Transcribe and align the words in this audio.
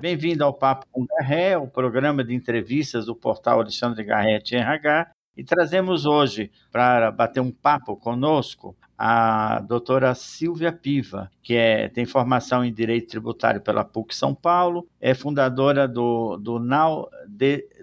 Bem-vindo 0.00 0.42
ao 0.42 0.54
Papo 0.54 0.86
com 0.90 1.04
Garré, 1.04 1.58
o 1.58 1.66
programa 1.66 2.24
de 2.24 2.34
entrevistas 2.34 3.04
do 3.04 3.14
portal 3.14 3.60
Alexandre 3.60 4.02
Garrett 4.02 4.56
RH. 4.56 5.10
E 5.36 5.44
trazemos 5.44 6.06
hoje 6.06 6.50
para 6.72 7.10
bater 7.10 7.40
um 7.40 7.50
papo 7.50 7.94
conosco 7.94 8.74
a 8.96 9.60
doutora 9.60 10.14
Silvia 10.14 10.72
Piva, 10.72 11.30
que 11.42 11.54
é, 11.54 11.86
tem 11.90 12.06
formação 12.06 12.64
em 12.64 12.72
Direito 12.72 13.10
Tributário 13.10 13.60
pela 13.60 13.84
PUC 13.84 14.16
São 14.16 14.34
Paulo, 14.34 14.88
é 14.98 15.12
fundadora 15.12 15.86
do, 15.86 16.38
do 16.38 16.58
NAU 16.58 17.10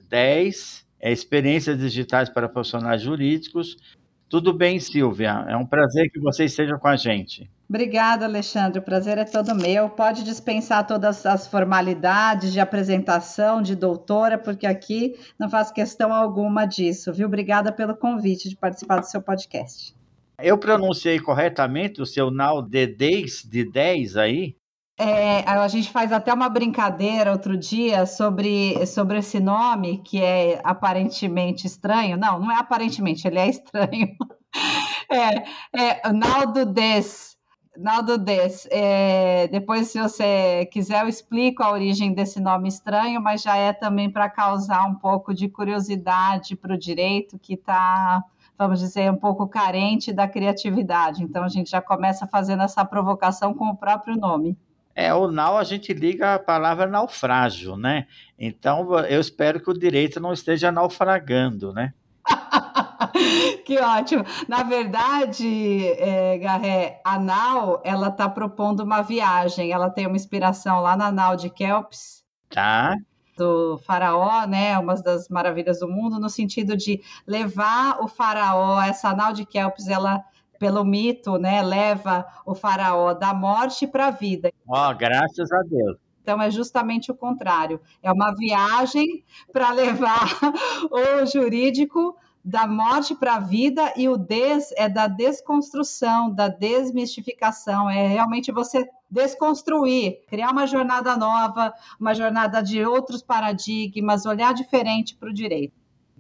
10, 0.10 0.88
é 1.00 1.12
Experiências 1.12 1.78
Digitais 1.78 2.30
para 2.30 2.50
Profissionais 2.50 3.04
Jurídicos. 3.04 3.78
Tudo 4.28 4.52
bem, 4.54 4.80
Silvia? 4.80 5.46
É 5.48 5.56
um 5.56 5.68
prazer 5.68 6.10
que 6.12 6.20
você 6.20 6.46
esteja 6.46 6.80
com 6.80 6.88
a 6.88 6.96
gente. 6.96 7.48
Obrigada, 7.70 8.26
Alexandre. 8.26 8.80
O 8.80 8.82
prazer 8.82 9.18
é 9.18 9.26
todo 9.26 9.54
meu. 9.54 9.90
Pode 9.90 10.24
dispensar 10.24 10.88
todas 10.88 11.26
as 11.26 11.48
formalidades 11.48 12.54
de 12.54 12.62
apresentação 12.62 13.62
de 13.62 13.76
doutora, 13.76 14.38
porque 14.38 14.66
aqui 14.66 15.20
não 15.38 15.50
faço 15.50 15.74
questão 15.74 16.14
alguma 16.14 16.66
disso, 16.66 17.12
viu? 17.12 17.28
Obrigada 17.28 17.72
pelo 17.72 17.96
convite 17.96 18.48
de 18.48 18.56
participar 18.56 19.00
do 19.00 19.06
seu 19.06 19.22
podcast. 19.22 19.94
Eu 20.40 20.58
pronunciei 20.58 21.20
corretamente 21.20 22.02
o 22.02 22.06
seu 22.06 22.32
NAU 22.32 22.62
de 22.62 22.88
10, 22.88 23.44
de 23.44 23.70
10 23.70 24.16
aí? 24.16 24.56
É, 25.00 25.48
a 25.48 25.68
gente 25.68 25.92
faz 25.92 26.12
até 26.12 26.34
uma 26.34 26.50
brincadeira 26.50 27.32
outro 27.32 27.56
dia 27.58 28.06
sobre, 28.06 28.84
sobre 28.88 29.20
esse 29.20 29.40
nome, 29.40 30.00
que 30.00 30.22
é 30.22 30.60
aparentemente 30.64 31.68
estranho. 31.68 32.18
Não, 32.18 32.40
não 32.40 32.52
é 32.52 32.56
aparentemente, 32.56 33.28
ele 33.28 33.40
é 33.40 33.50
estranho. 33.50 34.16
É, 35.10 36.02
é 36.02 36.12
Naldo 36.12 36.66
Des. 36.66 37.37
Naldo 37.78 38.18
Des. 38.18 38.68
É, 38.72 39.48
depois, 39.48 39.88
se 39.88 40.00
você 40.00 40.68
quiser, 40.72 41.04
eu 41.04 41.08
explico 41.08 41.64
a 41.64 41.72
origem 41.72 42.14
desse 42.14 42.40
nome 42.40 42.68
estranho, 42.68 43.22
mas 43.22 43.42
já 43.42 43.56
é 43.56 43.72
também 43.72 44.10
para 44.10 44.30
causar 44.30 44.86
um 44.86 44.96
pouco 44.96 45.34
de 45.34 45.48
curiosidade 45.48 46.56
para 46.56 46.74
o 46.74 46.78
direito, 46.78 47.38
que 47.40 47.54
está 47.54 48.24
vamos 48.58 48.80
dizer, 48.80 49.12
um 49.12 49.16
pouco 49.16 49.48
carente 49.48 50.12
da 50.12 50.28
criatividade. 50.28 51.24
Então 51.24 51.44
a 51.44 51.48
gente 51.48 51.70
já 51.70 51.82
começa 51.82 52.26
fazendo 52.26 52.64
essa 52.64 52.84
provocação 52.84 53.54
com 53.54 53.70
o 53.70 53.78
próprio 53.78 54.16
nome. 54.16 54.58
É, 54.96 55.14
o 55.14 55.30
nau 55.30 55.60
a 55.60 55.64
gente 55.64 55.94
liga 55.94 56.34
a 56.34 56.40
palavra 56.40 56.88
naufrágio, 56.88 57.78
né? 57.78 58.08
Então 58.40 58.98
eu 59.06 59.22
espero 59.22 59.60
que 59.60 59.70
o 59.70 59.78
direito 59.78 60.20
não 60.20 60.34
esteja 60.34 60.72
naufragando, 60.72 61.72
né? 61.72 61.94
que 63.66 63.80
ótimo. 63.80 64.24
Na 64.48 64.64
verdade, 64.64 65.86
é, 66.00 66.38
Garré, 66.38 67.02
a 67.04 67.20
nau, 67.20 67.82
ela 67.84 68.10
está 68.10 68.30
propondo 68.30 68.82
uma 68.82 69.02
viagem. 69.02 69.72
Ela 69.72 69.90
tem 69.90 70.08
uma 70.08 70.16
inspiração 70.16 70.82
lá 70.82 70.96
na 70.96 71.12
nau 71.12 71.36
de 71.36 71.50
Kelps. 71.50 72.24
Tá 72.50 72.96
do 73.38 73.78
faraó, 73.86 74.48
né, 74.48 74.78
uma 74.80 74.96
das 74.96 75.30
maravilhas 75.30 75.80
do 75.80 75.88
mundo, 75.88 76.20
no 76.20 76.28
sentido 76.28 76.76
de 76.76 77.02
levar 77.28 78.00
o 78.02 78.08
faraó, 78.08 78.82
essa 78.82 79.14
nau 79.14 79.32
de 79.32 79.46
Kelps, 79.46 79.88
ela 79.88 80.24
pelo 80.58 80.84
mito, 80.84 81.38
né, 81.38 81.62
leva 81.62 82.26
o 82.44 82.56
faraó 82.56 83.14
da 83.14 83.34
morte 83.34 83.86
para 83.86 84.08
a 84.08 84.12
vida. 84.12 84.52
Ó, 84.68 84.90
oh, 84.90 84.96
graças 84.96 85.52
a 85.52 85.62
Deus. 85.62 85.98
Então 86.22 86.42
é 86.42 86.52
justamente 86.52 87.12
o 87.12 87.16
contrário. 87.16 87.80
É 88.04 88.12
uma 88.12 88.36
viagem 88.36 89.24
para 89.54 89.72
levar 89.72 90.28
o 90.92 91.26
jurídico 91.26 92.18
da 92.48 92.66
morte 92.66 93.14
para 93.14 93.36
a 93.36 93.40
vida 93.42 93.92
e 93.98 94.08
o 94.08 94.16
des 94.16 94.72
é 94.78 94.88
da 94.88 95.06
desconstrução, 95.06 96.34
da 96.34 96.48
desmistificação, 96.48 97.90
é 97.90 98.08
realmente 98.08 98.54
você 98.54 98.88
desconstruir, 99.12 100.22
criar 100.30 100.52
uma 100.52 100.66
jornada 100.66 101.18
nova, 101.18 101.74
uma 102.00 102.14
jornada 102.14 102.62
de 102.62 102.86
outros 102.86 103.22
paradigmas, 103.22 104.26
olhar 104.26 104.54
diferente 104.54 105.14
para 105.14 105.30
o 105.30 105.34
direito. 105.34 105.74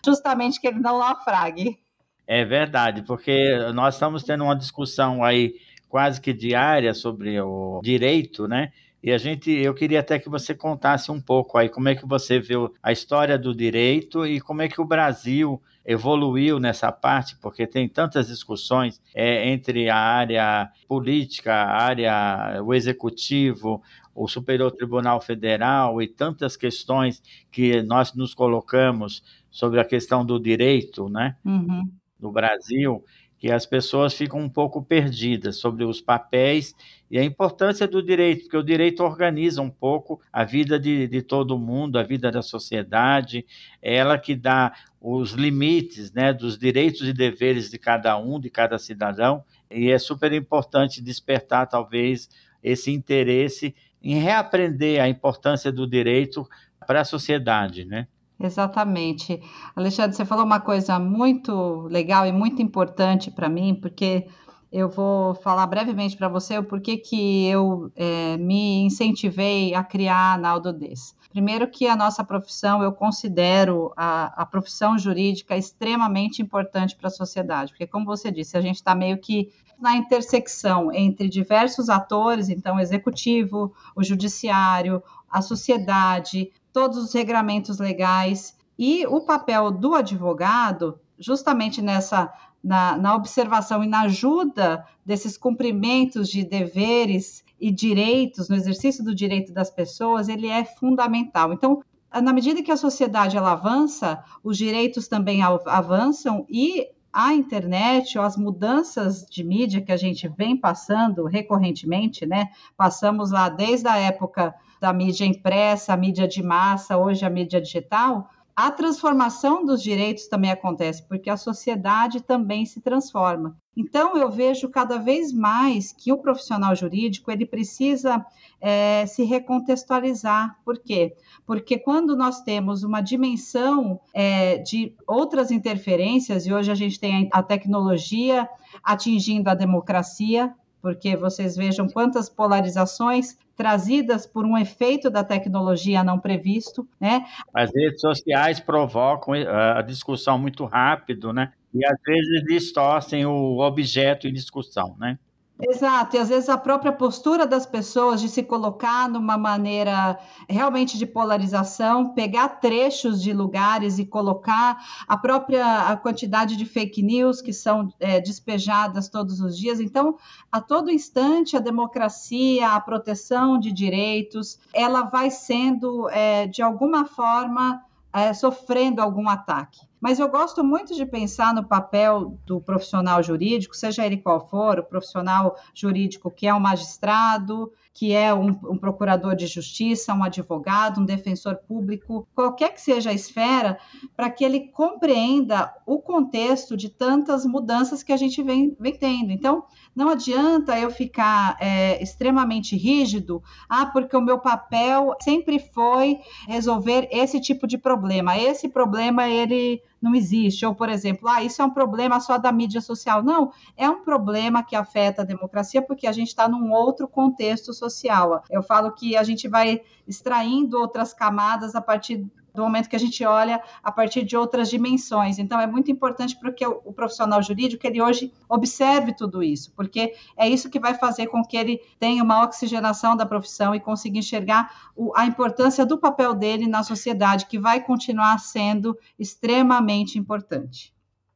Justamente 0.06 0.60
que 0.60 0.68
ele 0.68 0.82
não 0.82 1.00
naufrague. 1.00 1.80
É 2.28 2.44
verdade, 2.44 3.04
porque 3.04 3.56
nós 3.74 3.94
estamos 3.94 4.22
tendo 4.22 4.44
uma 4.44 4.56
discussão 4.56 5.24
aí 5.24 5.56
quase 5.88 6.20
que 6.20 6.34
diária 6.34 6.94
sobre 6.94 7.40
o 7.40 7.80
direito, 7.82 8.50
né? 8.50 8.74
E 9.02 9.14
a 9.14 9.18
gente, 9.18 9.50
eu 9.50 9.74
queria 9.74 10.02
até 10.02 10.20
que 10.20 10.28
você 10.28 10.54
contasse 10.54 11.10
um 11.10 11.22
pouco 11.22 11.58
aí 11.58 11.70
como 11.70 11.88
é 11.88 11.96
que 11.96 12.06
você 12.06 12.38
viu 12.38 12.74
a 12.84 12.92
história 12.92 13.38
do 13.38 13.56
direito 13.56 14.26
e 14.26 14.42
como 14.42 14.62
é 14.62 14.68
que 14.68 14.82
o 14.82 14.86
Brasil 14.86 15.62
evoluiu 15.88 16.60
nessa 16.60 16.92
parte, 16.92 17.38
porque 17.38 17.66
tem 17.66 17.88
tantas 17.88 18.28
discussões 18.28 19.02
é, 19.16 19.50
entre 19.50 19.90
a 19.90 19.98
área 19.98 20.70
política, 20.86 21.54
a 21.54 21.82
área, 21.82 22.62
o 22.62 22.74
executivo, 22.74 23.82
o 24.14 24.28
Superior 24.28 24.70
Tribunal 24.72 25.22
Federal 25.22 26.02
e 26.02 26.08
tantas 26.08 26.58
questões 26.58 27.24
que 27.50 27.82
nós 27.84 28.14
nos 28.14 28.34
colocamos 28.34 29.24
sobre 29.50 29.80
a 29.80 29.86
questão 29.86 30.26
do 30.26 30.38
direito, 30.38 31.08
né? 31.08 31.38
Uhum. 31.46 31.90
No 32.20 32.32
Brasil, 32.32 33.04
que 33.38 33.52
as 33.52 33.66
pessoas 33.66 34.14
ficam 34.14 34.40
um 34.40 34.50
pouco 34.50 34.82
perdidas 34.82 35.58
sobre 35.58 35.84
os 35.84 36.02
papéis 36.02 36.76
e 37.10 37.18
a 37.20 37.24
importância 37.24 37.88
do 37.88 38.02
direito, 38.02 38.44
porque 38.44 38.58
o 38.58 38.64
direito 38.64 39.04
organiza 39.04 39.62
um 39.62 39.70
pouco 39.70 40.20
a 40.34 40.44
vida 40.44 40.80
de, 40.80 41.08
de 41.08 41.22
todo 41.22 41.58
mundo, 41.58 42.00
a 42.00 42.04
vida 42.04 42.32
da 42.32 42.42
sociedade, 42.42 43.46
é 43.82 43.96
ela 43.96 44.18
que 44.18 44.36
dá 44.36 44.74
os 45.00 45.32
limites 45.32 46.12
né, 46.12 46.34
dos 46.34 46.58
direitos 46.58 47.08
e 47.08 47.14
deveres 47.14 47.70
de 47.70 47.78
cada 47.78 48.18
um, 48.18 48.40
de 48.40 48.50
cada 48.50 48.78
cidadão, 48.78 49.44
e 49.70 49.92
é 49.92 50.00
super 50.00 50.34
importante 50.34 51.02
despertar, 51.02 51.68
talvez, 51.68 52.30
esse 52.64 52.92
interesse 52.92 53.76
em 54.02 54.16
reaprender 54.20 55.02
a 55.02 55.08
importância 55.08 55.72
do 55.72 55.88
direito 55.88 56.48
para 56.86 57.02
a 57.02 57.06
sociedade, 57.06 57.86
né? 57.86 58.08
Exatamente. 58.40 59.42
Alexandre, 59.76 60.16
você 60.16 60.26
falou 60.26 60.46
uma 60.46 60.60
coisa 60.60 61.00
muito 61.00 61.88
legal 61.90 62.26
e 62.26 62.32
muito 62.32 62.62
importante 62.62 63.32
para 63.32 63.50
mim, 63.50 63.74
porque 63.74 64.28
eu 64.72 64.90
vou 64.90 65.34
falar 65.34 65.66
brevemente 65.66 66.16
para 66.16 66.28
você 66.28 66.58
o 66.58 66.64
porquê 66.64 66.98
que 66.98 67.48
eu 67.48 67.92
é, 67.96 68.38
me 68.38 68.82
incentivei 68.82 69.74
a 69.74 69.84
criar 69.84 70.34
a 70.34 70.38
Naldo 70.38 70.72
Des. 70.72 71.16
Primeiro 71.32 71.68
que 71.70 71.88
a 71.88 71.96
nossa 71.96 72.24
profissão, 72.24 72.84
eu 72.84 72.92
considero 72.92 73.92
a, 73.96 74.42
a 74.42 74.46
profissão 74.46 74.98
jurídica 74.98 75.58
extremamente 75.58 76.42
importante 76.42 76.96
para 76.96 77.08
a 77.08 77.12
sociedade, 77.12 77.72
porque 77.72 77.88
como 77.88 78.06
você 78.06 78.32
disse, 78.32 78.58
a 78.58 78.62
gente 78.62 78.76
está 78.76 78.94
meio 78.94 79.18
que 79.18 79.52
na 79.80 79.96
intersecção 79.96 80.92
entre 80.92 81.30
diversos 81.30 81.90
atores, 81.90 82.50
então 82.50 82.80
executivo, 82.80 83.74
o 83.96 84.04
judiciário, 84.04 85.02
a 85.30 85.42
sociedade, 85.42 86.52
todos 86.78 87.00
os 87.00 87.12
regramentos 87.12 87.80
legais 87.80 88.56
e 88.78 89.04
o 89.08 89.22
papel 89.22 89.72
do 89.72 89.96
advogado, 89.96 91.00
justamente 91.18 91.82
nessa 91.82 92.32
na, 92.64 92.96
na 92.96 93.16
observação 93.16 93.84
e 93.84 93.88
na 93.88 94.02
ajuda 94.02 94.86
desses 95.04 95.36
cumprimentos 95.40 96.30
de 96.30 96.44
deveres 96.44 97.44
e 97.60 97.72
direitos, 97.72 98.48
no 98.48 98.56
exercício 98.56 99.04
do 99.04 99.16
direito 99.16 99.52
das 99.52 99.72
pessoas, 99.72 100.30
ele 100.30 100.46
é 100.46 100.64
fundamental. 100.66 101.52
Então, 101.52 101.82
na 102.14 102.32
medida 102.32 102.62
que 102.62 102.72
a 102.72 102.78
sociedade 102.78 103.36
ela 103.36 103.54
avança, 103.54 104.24
os 104.44 104.56
direitos 104.56 105.08
também 105.08 105.42
avançam 105.42 106.46
e 106.48 106.90
a 107.12 107.34
internet 107.34 108.20
ou 108.20 108.24
as 108.24 108.38
mudanças 108.38 109.26
de 109.26 109.44
mídia 109.44 109.82
que 109.82 109.92
a 109.92 109.98
gente 109.98 110.28
vem 110.28 110.56
passando 110.56 111.26
recorrentemente, 111.26 112.24
né? 112.28 112.50
Passamos 112.78 113.32
lá 113.32 113.50
desde 113.50 113.88
a 113.88 113.98
época 113.98 114.54
da 114.80 114.94
mídia 114.94 115.26
impressa, 115.26 115.94
a 115.94 115.98
mídia 115.98 116.28
de 116.28 116.44
massa, 116.44 116.98
hoje 116.98 117.26
a 117.26 117.30
mídia 117.30 117.62
digital, 117.62 118.30
a 118.58 118.72
transformação 118.72 119.64
dos 119.64 119.84
direitos 119.84 120.28
também 120.28 120.50
acontece, 120.50 121.08
porque 121.08 121.30
a 121.30 121.38
sociedade 121.38 122.22
também 122.22 122.66
se 122.66 122.82
transforma. 122.82 123.56
Então, 123.76 124.18
eu 124.18 124.32
vejo 124.32 124.68
cada 124.68 124.98
vez 124.98 125.32
mais 125.32 125.94
que 125.94 126.12
o 126.12 126.18
profissional 126.18 126.76
jurídico 126.76 127.30
ele 127.30 127.46
precisa 127.46 128.26
é, 128.60 129.06
se 129.06 129.24
recontextualizar. 129.24 130.58
Por 130.66 130.80
quê? 130.80 131.16
Porque 131.46 131.78
quando 131.78 132.16
nós 132.16 132.42
temos 132.42 132.82
uma 132.82 133.00
dimensão 133.00 134.00
é, 134.12 134.58
de 134.58 134.96
outras 135.06 135.52
interferências, 135.52 136.48
e 136.48 136.52
hoje 136.52 136.72
a 136.72 136.76
gente 136.76 137.00
tem 137.00 137.30
a 137.32 137.44
tecnologia 137.44 138.50
atingindo 138.84 139.52
a 139.52 139.54
democracia, 139.54 140.52
porque 140.82 141.16
vocês 141.16 141.56
vejam 141.56 141.88
quantas 141.88 142.30
polarizações 142.30 143.38
trazidas 143.56 144.28
por 144.28 144.46
um 144.46 144.58
efeito 144.58 145.10
da 145.10 145.24
tecnologia 145.24 146.04
não 146.04 146.20
previsto, 146.20 146.88
né? 147.00 147.26
As 147.54 147.72
redes 147.74 148.00
sociais 148.00 148.60
provocam 148.60 149.34
eh, 149.34 149.48
a 149.48 149.82
discussão 149.82 150.38
muito 150.38 150.64
rápido, 150.66 151.34
né? 151.34 151.52
E 151.74 151.84
às 151.86 151.98
vezes 152.06 152.44
distorcem 152.46 153.26
o 153.26 153.60
objeto 153.60 154.28
em 154.28 154.34
discussão, 154.34 154.96
né? 155.00 155.18
Exato, 155.60 156.16
e 156.16 156.20
às 156.20 156.30
vezes 156.30 156.50
a 156.50 156.58
própria 156.58 156.92
postura 156.92 157.48
das 157.48 157.66
pessoas 157.66 158.22
de 158.22 158.30
se 158.30 158.44
colocar 158.44 159.10
numa 159.10 159.40
maneira 159.40 160.20
realmente 160.48 161.00
de 161.00 161.06
polarização, 161.06 162.14
pegar 162.14 162.60
trechos 162.60 163.20
de 163.24 163.34
lugares 163.34 163.98
e 163.98 164.06
colocar 164.06 164.78
a 165.08 165.18
própria 165.18 165.90
a 165.90 165.98
quantidade 165.98 166.56
de 166.56 166.64
fake 166.64 167.02
news 167.02 167.42
que 167.42 167.52
são 167.52 167.92
é, 168.00 168.22
despejadas 168.22 169.10
todos 169.10 169.42
os 169.42 169.58
dias. 169.58 169.80
Então, 169.80 170.16
a 170.52 170.62
todo 170.62 170.92
instante, 170.92 171.58
a 171.58 171.60
democracia, 171.60 172.70
a 172.70 172.80
proteção 172.80 173.60
de 173.60 173.72
direitos, 173.72 174.60
ela 174.72 175.04
vai 175.04 175.32
sendo, 175.32 176.08
é, 176.10 176.46
de 176.46 176.62
alguma 176.62 177.06
forma, 177.06 177.84
é, 178.14 178.32
sofrendo 178.32 179.02
algum 179.02 179.28
ataque. 179.28 179.80
Mas 180.00 180.20
eu 180.20 180.30
gosto 180.30 180.64
muito 180.64 180.96
de 180.96 181.06
pensar 181.06 181.54
no 181.54 181.64
papel 181.64 182.38
do 182.46 182.62
profissional 182.62 183.22
jurídico, 183.24 183.76
seja 183.76 184.06
ele 184.06 184.18
qual 184.18 184.48
for, 184.48 184.80
o 184.80 184.84
profissional 184.84 185.56
jurídico 185.74 186.30
que 186.30 186.48
é 186.48 186.54
um 186.54 186.60
magistrado, 186.60 187.72
que 187.98 188.14
é 188.14 188.32
um, 188.32 188.50
um, 188.50 188.78
procurador 188.78 189.36
de 189.36 189.48
justiça, 189.48 190.14
um 190.14 190.24
advogado, 190.24 191.02
um 191.02 191.06
defensor 191.06 191.56
público, 191.56 192.28
qualquer 192.36 192.72
que 192.72 192.80
seja 192.80 193.10
a 193.10 193.14
esfera, 193.14 193.80
para 194.16 194.30
que 194.30 194.46
ele 194.46 194.68
compreenda 194.68 195.74
o 195.84 195.98
contexto 195.98 196.78
de 196.78 196.90
tantas 196.90 197.44
mudanças 197.44 198.04
que 198.04 198.14
a 198.14 198.18
gente 198.18 198.44
vem, 198.44 198.78
vem 198.80 198.94
tendo. 198.94 199.32
Então, 199.32 199.64
não 199.96 200.10
adianta 200.10 200.80
eu 200.80 200.92
ficar 200.92 201.58
é, 201.60 202.00
extremamente 202.00 202.78
rígido, 202.78 203.42
ah, 203.68 203.88
porque 203.88 204.16
o 204.16 204.22
meu 204.22 204.38
papel 204.38 205.16
sempre 205.20 205.58
foi 205.58 206.20
resolver 206.48 207.08
esse 207.12 207.42
tipo 207.42 207.66
de 207.66 207.80
problema. 207.80 208.38
Esse 208.38 208.70
problema, 208.70 209.28
ele 209.28 209.82
não 210.08 210.16
existe. 210.16 210.66
Ou, 210.66 210.74
por 210.74 210.90
exemplo, 210.90 211.28
ah, 211.28 211.44
isso 211.44 211.62
é 211.62 211.66
um 211.66 211.70
problema 211.70 212.20
só 212.20 212.38
da 212.38 212.52
mídia 212.52 212.82
social. 212.82 213.22
Não, 213.22 213.52
é 213.76 213.90
um 213.90 214.04
problema 214.04 214.64
que 214.64 214.76
afeta 214.76 215.22
a 215.22 215.26
democracia 215.26 215.82
porque 215.82 216.08
a 216.08 216.12
gente 216.12 216.30
está 216.30 216.48
num 216.48 216.72
outro 216.72 217.08
contexto 217.08 217.74
social. 217.74 218.44
Eu 218.50 218.64
falo 218.64 218.92
que 218.92 219.16
a 219.16 219.24
gente 219.24 219.48
vai 219.48 219.82
extraindo 220.08 220.80
outras 220.80 221.14
camadas 221.14 221.76
a 221.76 221.82
partir 221.82 222.26
do 222.58 222.64
momento 222.64 222.90
que 222.90 222.96
a 222.96 223.00
gente 223.00 223.24
olha 223.24 223.62
a 223.84 223.92
partir 223.92 224.24
de 224.24 224.36
outras 224.36 224.70
dimensões. 224.70 225.38
Então, 225.38 225.60
é 225.62 225.68
muito 225.68 225.92
importante 225.92 226.36
para 226.36 226.52
que 226.52 226.66
o, 226.66 226.92
profissional 226.92 227.42
jurídico 227.42 227.86
ele 227.86 228.02
hoje 228.02 228.34
observe 228.50 229.14
tudo 229.14 229.44
isso, 229.44 229.72
porque 229.76 230.16
é 230.36 230.50
isso 230.50 230.70
que 230.70 230.80
vai 230.80 230.96
fazer 230.96 231.28
com 231.28 231.44
que 231.44 231.56
ele 231.56 231.80
tenha 232.00 232.24
uma 232.24 232.44
oxigenação 232.44 233.16
da 233.16 233.26
profissão 233.26 233.76
e 233.76 233.80
consiga 233.80 234.18
enxergar 234.18 234.90
o, 234.96 235.16
a 235.16 235.26
importância 235.26 235.86
do 235.86 236.00
papel 236.00 236.34
dele 236.34 236.68
na 236.68 236.82
sociedade, 236.82 237.46
que 237.46 237.60
vai 237.60 237.80
continuar 237.84 238.40
sendo 238.40 238.98
extremamente 239.20 240.18
importante. 240.18 240.92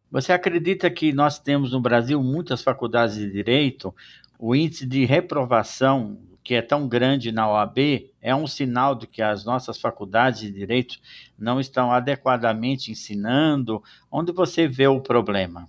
Você 0.10 0.34
acredita 0.34 0.90
que 0.90 1.14
nós 1.14 1.40
temos 1.40 1.72
no 1.72 1.80
Brasil 1.80 2.22
muitas 2.22 2.64
faculdades 2.64 3.16
de 3.16 3.32
direito, 3.32 3.94
o 4.40 4.56
índice 4.56 4.88
de 4.88 5.06
reprovação 5.06 6.18
que 6.44 6.56
é 6.56 6.62
tão 6.62 6.88
grande 6.88 7.32
na 7.32 7.50
OAB 7.50 8.10
é 8.22 8.36
um 8.36 8.48
sinal 8.48 8.96
de 8.96 9.08
que 9.08 9.22
as 9.22 9.46
nossas 9.46 9.80
faculdades 9.80 10.42
de 10.42 10.52
direito 10.52 10.98
não 11.38 11.60
estão 11.60 11.92
adequadamente 11.92 12.92
ensinando? 12.92 13.82
Onde 14.12 14.32
você 14.32 14.68
vê 14.68 14.88
o 14.88 15.00
problema? 15.00 15.68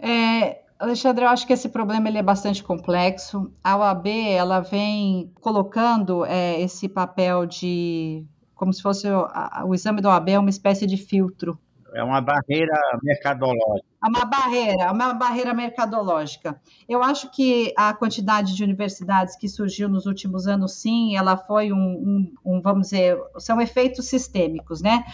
É, 0.00 0.62
Alexandre, 0.78 1.24
eu 1.24 1.28
acho 1.28 1.46
que 1.46 1.52
esse 1.52 1.68
problema 1.68 2.08
ele 2.08 2.18
é 2.18 2.22
bastante 2.22 2.62
complexo. 2.62 3.52
A 3.62 3.76
OAB 3.76 4.08
ela 4.08 4.60
vem 4.60 5.30
colocando 5.40 6.24
é, 6.24 6.60
esse 6.60 6.88
papel 6.88 7.46
de 7.46 8.24
como 8.54 8.72
se 8.72 8.82
fosse 8.82 9.08
o, 9.08 9.26
a, 9.30 9.64
o 9.66 9.74
exame 9.74 10.00
da 10.00 10.10
OAB 10.10 10.28
é 10.30 10.38
uma 10.38 10.50
espécie 10.50 10.86
de 10.86 10.96
filtro 10.96 11.58
é 11.94 12.02
uma 12.02 12.20
barreira 12.20 12.78
mercadológica. 13.02 13.92
É 14.04 14.08
uma 14.08 14.24
barreira, 14.24 14.92
uma 14.92 15.14
barreira 15.14 15.54
mercadológica. 15.54 16.60
Eu 16.88 17.02
acho 17.02 17.30
que 17.30 17.72
a 17.76 17.94
quantidade 17.94 18.54
de 18.54 18.64
universidades 18.64 19.36
que 19.36 19.48
surgiu 19.48 19.88
nos 19.88 20.06
últimos 20.06 20.48
anos, 20.48 20.72
sim, 20.72 21.16
ela 21.16 21.36
foi 21.36 21.72
um, 21.72 21.76
um, 21.76 22.34
um 22.44 22.60
vamos 22.60 22.88
dizer, 22.88 23.16
são 23.38 23.60
efeitos 23.60 24.06
sistêmicos, 24.06 24.82
né? 24.82 25.04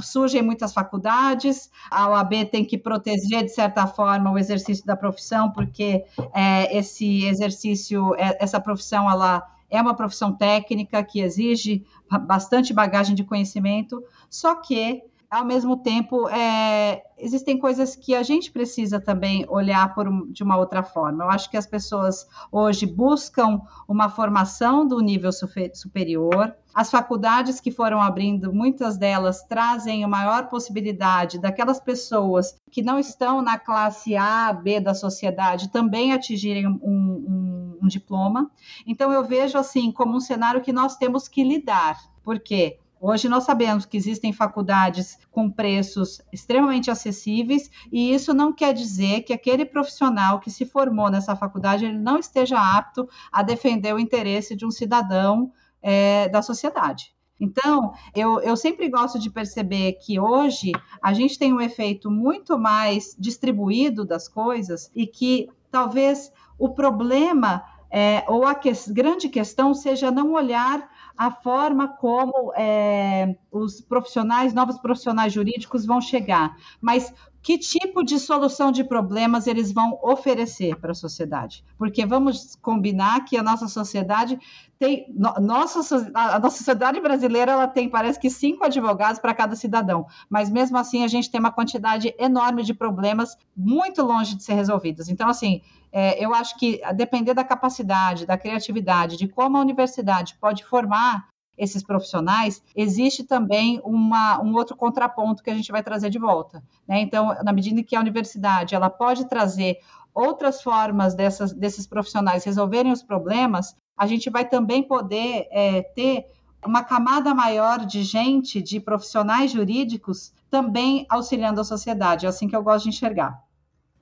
surgem 0.00 0.42
muitas 0.42 0.72
faculdades, 0.72 1.70
a 1.90 2.08
OAB 2.08 2.46
tem 2.50 2.64
que 2.64 2.76
proteger, 2.76 3.44
de 3.44 3.50
certa 3.50 3.86
forma, 3.86 4.30
o 4.30 4.38
exercício 4.38 4.84
da 4.84 4.96
profissão, 4.96 5.50
porque 5.52 6.04
é, 6.34 6.76
esse 6.76 7.24
exercício, 7.24 8.14
é, 8.16 8.36
essa 8.40 8.60
profissão, 8.60 9.08
ela 9.08 9.46
é 9.70 9.80
uma 9.80 9.94
profissão 9.94 10.32
técnica 10.32 11.02
que 11.02 11.20
exige 11.20 11.84
bastante 12.26 12.74
bagagem 12.74 13.14
de 13.14 13.24
conhecimento, 13.24 14.04
só 14.28 14.56
que 14.56 15.02
ao 15.32 15.46
mesmo 15.46 15.78
tempo, 15.78 16.28
é, 16.28 17.02
existem 17.16 17.58
coisas 17.58 17.96
que 17.96 18.14
a 18.14 18.22
gente 18.22 18.52
precisa 18.52 19.00
também 19.00 19.46
olhar 19.48 19.94
por, 19.94 20.06
de 20.30 20.42
uma 20.42 20.58
outra 20.58 20.82
forma. 20.82 21.24
Eu 21.24 21.30
acho 21.30 21.50
que 21.50 21.56
as 21.56 21.66
pessoas 21.66 22.28
hoje 22.52 22.84
buscam 22.84 23.62
uma 23.88 24.10
formação 24.10 24.86
do 24.86 25.00
nível 25.00 25.30
superior. 25.32 26.54
As 26.74 26.90
faculdades 26.90 27.60
que 27.60 27.70
foram 27.70 28.02
abrindo, 28.02 28.52
muitas 28.52 28.98
delas 28.98 29.42
trazem 29.44 30.04
a 30.04 30.08
maior 30.08 30.50
possibilidade 30.50 31.38
daquelas 31.38 31.80
pessoas 31.80 32.54
que 32.70 32.82
não 32.82 32.98
estão 32.98 33.40
na 33.40 33.58
classe 33.58 34.14
A, 34.14 34.52
B 34.52 34.80
da 34.80 34.92
sociedade 34.92 35.70
também 35.70 36.12
atingirem 36.12 36.66
um, 36.66 36.78
um, 36.82 37.78
um 37.82 37.88
diploma. 37.88 38.50
Então, 38.86 39.10
eu 39.10 39.24
vejo 39.24 39.56
assim 39.56 39.90
como 39.90 40.14
um 40.14 40.20
cenário 40.20 40.60
que 40.60 40.74
nós 40.74 40.96
temos 40.96 41.26
que 41.26 41.42
lidar. 41.42 41.98
Por 42.22 42.38
quê? 42.38 42.78
Hoje 43.04 43.28
nós 43.28 43.42
sabemos 43.42 43.84
que 43.84 43.96
existem 43.96 44.32
faculdades 44.32 45.18
com 45.28 45.50
preços 45.50 46.22
extremamente 46.32 46.88
acessíveis, 46.88 47.68
e 47.90 48.14
isso 48.14 48.32
não 48.32 48.52
quer 48.52 48.72
dizer 48.72 49.22
que 49.22 49.32
aquele 49.32 49.64
profissional 49.64 50.38
que 50.38 50.52
se 50.52 50.64
formou 50.64 51.10
nessa 51.10 51.34
faculdade 51.34 51.84
ele 51.84 51.98
não 51.98 52.16
esteja 52.16 52.56
apto 52.60 53.08
a 53.32 53.42
defender 53.42 53.92
o 53.92 53.98
interesse 53.98 54.54
de 54.54 54.64
um 54.64 54.70
cidadão 54.70 55.50
é, 55.82 56.28
da 56.28 56.42
sociedade. 56.42 57.12
Então, 57.40 57.92
eu, 58.14 58.38
eu 58.38 58.56
sempre 58.56 58.88
gosto 58.88 59.18
de 59.18 59.28
perceber 59.28 59.94
que 59.94 60.20
hoje 60.20 60.70
a 61.02 61.12
gente 61.12 61.36
tem 61.36 61.52
um 61.52 61.60
efeito 61.60 62.08
muito 62.08 62.56
mais 62.56 63.16
distribuído 63.18 64.04
das 64.04 64.28
coisas 64.28 64.92
e 64.94 65.08
que 65.08 65.48
talvez 65.72 66.30
o 66.56 66.68
problema 66.68 67.64
é, 67.92 68.24
ou 68.26 68.46
a 68.46 68.54
que, 68.54 68.72
grande 68.88 69.28
questão 69.28 69.74
seja 69.74 70.10
não 70.10 70.32
olhar 70.32 70.88
a 71.16 71.30
forma 71.30 71.88
como 71.88 72.52
é, 72.56 73.36
os 73.50 73.80
profissionais, 73.80 74.52
novos 74.52 74.78
profissionais 74.78 75.32
jurídicos 75.32 75.84
vão 75.84 76.00
chegar, 76.00 76.56
mas 76.80 77.14
que 77.42 77.58
tipo 77.58 78.04
de 78.04 78.18
solução 78.18 78.70
de 78.70 78.84
problemas 78.84 79.46
eles 79.46 79.72
vão 79.72 79.98
oferecer 80.02 80.76
para 80.76 80.92
a 80.92 80.94
sociedade? 80.94 81.64
Porque 81.76 82.06
vamos 82.06 82.56
combinar 82.62 83.24
que 83.24 83.36
a 83.36 83.42
nossa 83.42 83.66
sociedade 83.66 84.38
tem, 84.78 85.06
nossa, 85.40 86.10
a 86.14 86.38
nossa 86.38 86.58
sociedade 86.58 87.00
brasileira 87.00 87.52
ela 87.52 87.68
tem, 87.68 87.88
parece 87.88 88.18
que 88.18 88.30
cinco 88.30 88.64
advogados 88.64 89.20
para 89.20 89.34
cada 89.34 89.56
cidadão, 89.56 90.06
mas 90.30 90.50
mesmo 90.50 90.76
assim 90.78 91.04
a 91.04 91.08
gente 91.08 91.30
tem 91.30 91.40
uma 91.40 91.52
quantidade 91.52 92.14
enorme 92.18 92.62
de 92.62 92.74
problemas 92.74 93.36
muito 93.56 94.02
longe 94.02 94.36
de 94.36 94.42
ser 94.42 94.54
resolvidos. 94.54 95.08
Então, 95.08 95.28
assim, 95.28 95.60
é, 95.92 96.24
eu 96.24 96.32
acho 96.34 96.56
que 96.58 96.80
depender 96.94 97.34
da 97.34 97.44
capacidade, 97.44 98.24
da 98.26 98.38
criatividade, 98.38 99.16
de 99.16 99.28
como 99.28 99.56
a 99.56 99.60
universidade 99.60 100.36
pode 100.40 100.64
formar 100.64 101.28
esses 101.56 101.82
profissionais, 101.82 102.62
existe 102.74 103.24
também 103.24 103.80
uma, 103.84 104.40
um 104.42 104.54
outro 104.54 104.76
contraponto 104.76 105.42
que 105.42 105.50
a 105.50 105.54
gente 105.54 105.70
vai 105.70 105.82
trazer 105.82 106.10
de 106.10 106.18
volta. 106.18 106.62
Né? 106.86 107.00
Então, 107.00 107.36
na 107.44 107.52
medida 107.52 107.82
que 107.82 107.94
a 107.94 108.00
universidade 108.00 108.74
ela 108.74 108.90
pode 108.90 109.28
trazer 109.28 109.78
outras 110.14 110.62
formas 110.62 111.14
dessas, 111.14 111.52
desses 111.52 111.86
profissionais 111.86 112.44
resolverem 112.44 112.92
os 112.92 113.02
problemas, 113.02 113.76
a 113.96 114.06
gente 114.06 114.28
vai 114.30 114.48
também 114.48 114.82
poder 114.82 115.46
é, 115.50 115.82
ter 115.82 116.26
uma 116.64 116.84
camada 116.84 117.34
maior 117.34 117.84
de 117.84 118.02
gente, 118.02 118.62
de 118.62 118.78
profissionais 118.78 119.50
jurídicos, 119.50 120.32
também 120.50 121.06
auxiliando 121.08 121.60
a 121.60 121.64
sociedade. 121.64 122.26
É 122.26 122.28
assim 122.28 122.48
que 122.48 122.54
eu 122.54 122.62
gosto 122.62 122.84
de 122.84 122.90
enxergar. 122.90 123.42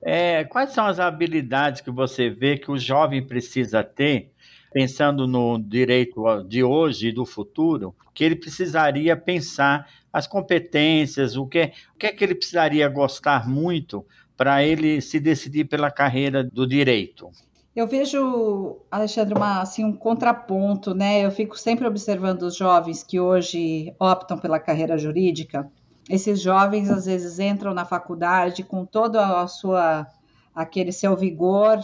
É, 0.01 0.43
quais 0.45 0.71
são 0.71 0.85
as 0.85 0.99
habilidades 0.99 1.81
que 1.81 1.91
você 1.91 2.29
vê 2.29 2.57
que 2.57 2.71
o 2.71 2.77
jovem 2.77 3.25
precisa 3.25 3.83
ter, 3.83 4.30
pensando 4.71 5.27
no 5.27 5.57
direito 5.59 6.43
de 6.43 6.63
hoje 6.63 7.09
e 7.09 7.11
do 7.11 7.25
futuro, 7.25 7.95
que 8.13 8.23
ele 8.23 8.35
precisaria 8.35 9.15
pensar 9.17 9.87
as 10.11 10.27
competências, 10.27 11.35
o 11.35 11.45
que, 11.45 11.71
o 11.95 11.97
que 11.97 12.07
é 12.07 12.11
que 12.11 12.23
ele 12.23 12.35
precisaria 12.35 12.87
gostar 12.87 13.47
muito 13.47 14.05
para 14.35 14.63
ele 14.63 15.01
se 15.01 15.19
decidir 15.19 15.65
pela 15.65 15.91
carreira 15.91 16.43
do 16.43 16.65
direito? 16.65 17.29
Eu 17.75 17.87
vejo, 17.87 18.81
Alexandre, 18.89 19.33
uma, 19.33 19.61
assim, 19.61 19.85
um 19.85 19.93
contraponto, 19.93 20.93
né? 20.93 21.23
Eu 21.23 21.31
fico 21.31 21.57
sempre 21.57 21.87
observando 21.87 22.41
os 22.43 22.55
jovens 22.55 23.01
que 23.03 23.19
hoje 23.19 23.93
optam 23.99 24.37
pela 24.37 24.59
carreira 24.59 24.97
jurídica 24.97 25.71
esses 26.09 26.41
jovens 26.41 26.89
às 26.89 27.05
vezes 27.05 27.39
entram 27.39 27.73
na 27.73 27.85
faculdade 27.85 28.63
com 28.63 28.85
toda 28.85 29.41
a 29.41 29.47
sua 29.47 30.07
aquele 30.53 30.91
seu 30.91 31.15
vigor 31.15 31.79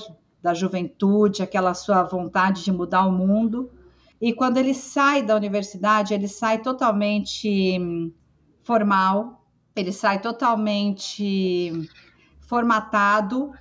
da 0.47 0.53
juventude, 0.53 1.43
aquela 1.43 1.73
sua 1.73 2.03
vontade 2.03 2.63
de 2.63 2.71
mudar 2.71 3.05
o 3.05 3.11
mundo. 3.11 3.69
E 4.19 4.31
quando 4.31 4.55
ele 4.55 4.73
sai 4.73 5.21
da 5.21 5.35
universidade, 5.35 6.13
ele 6.13 6.29
sai 6.29 6.59
totalmente 6.59 7.77
hum, 7.77 8.13
formal, 8.63 9.45
ele 9.75 9.91
sai 9.91 10.21
totalmente 10.21 11.89
formatado 12.39 13.51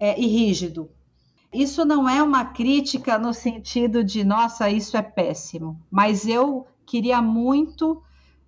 é, 0.00 0.18
e 0.18 0.26
rígido. 0.26 0.88
Isso 1.52 1.84
não 1.84 2.08
é 2.08 2.22
uma 2.22 2.46
crítica 2.46 3.18
no 3.18 3.34
sentido 3.34 4.02
de, 4.02 4.24
nossa, 4.24 4.70
isso 4.70 4.96
é 4.96 5.02
péssimo, 5.02 5.78
mas 5.90 6.26
eu 6.26 6.66
queria 6.86 7.20
muito 7.20 8.02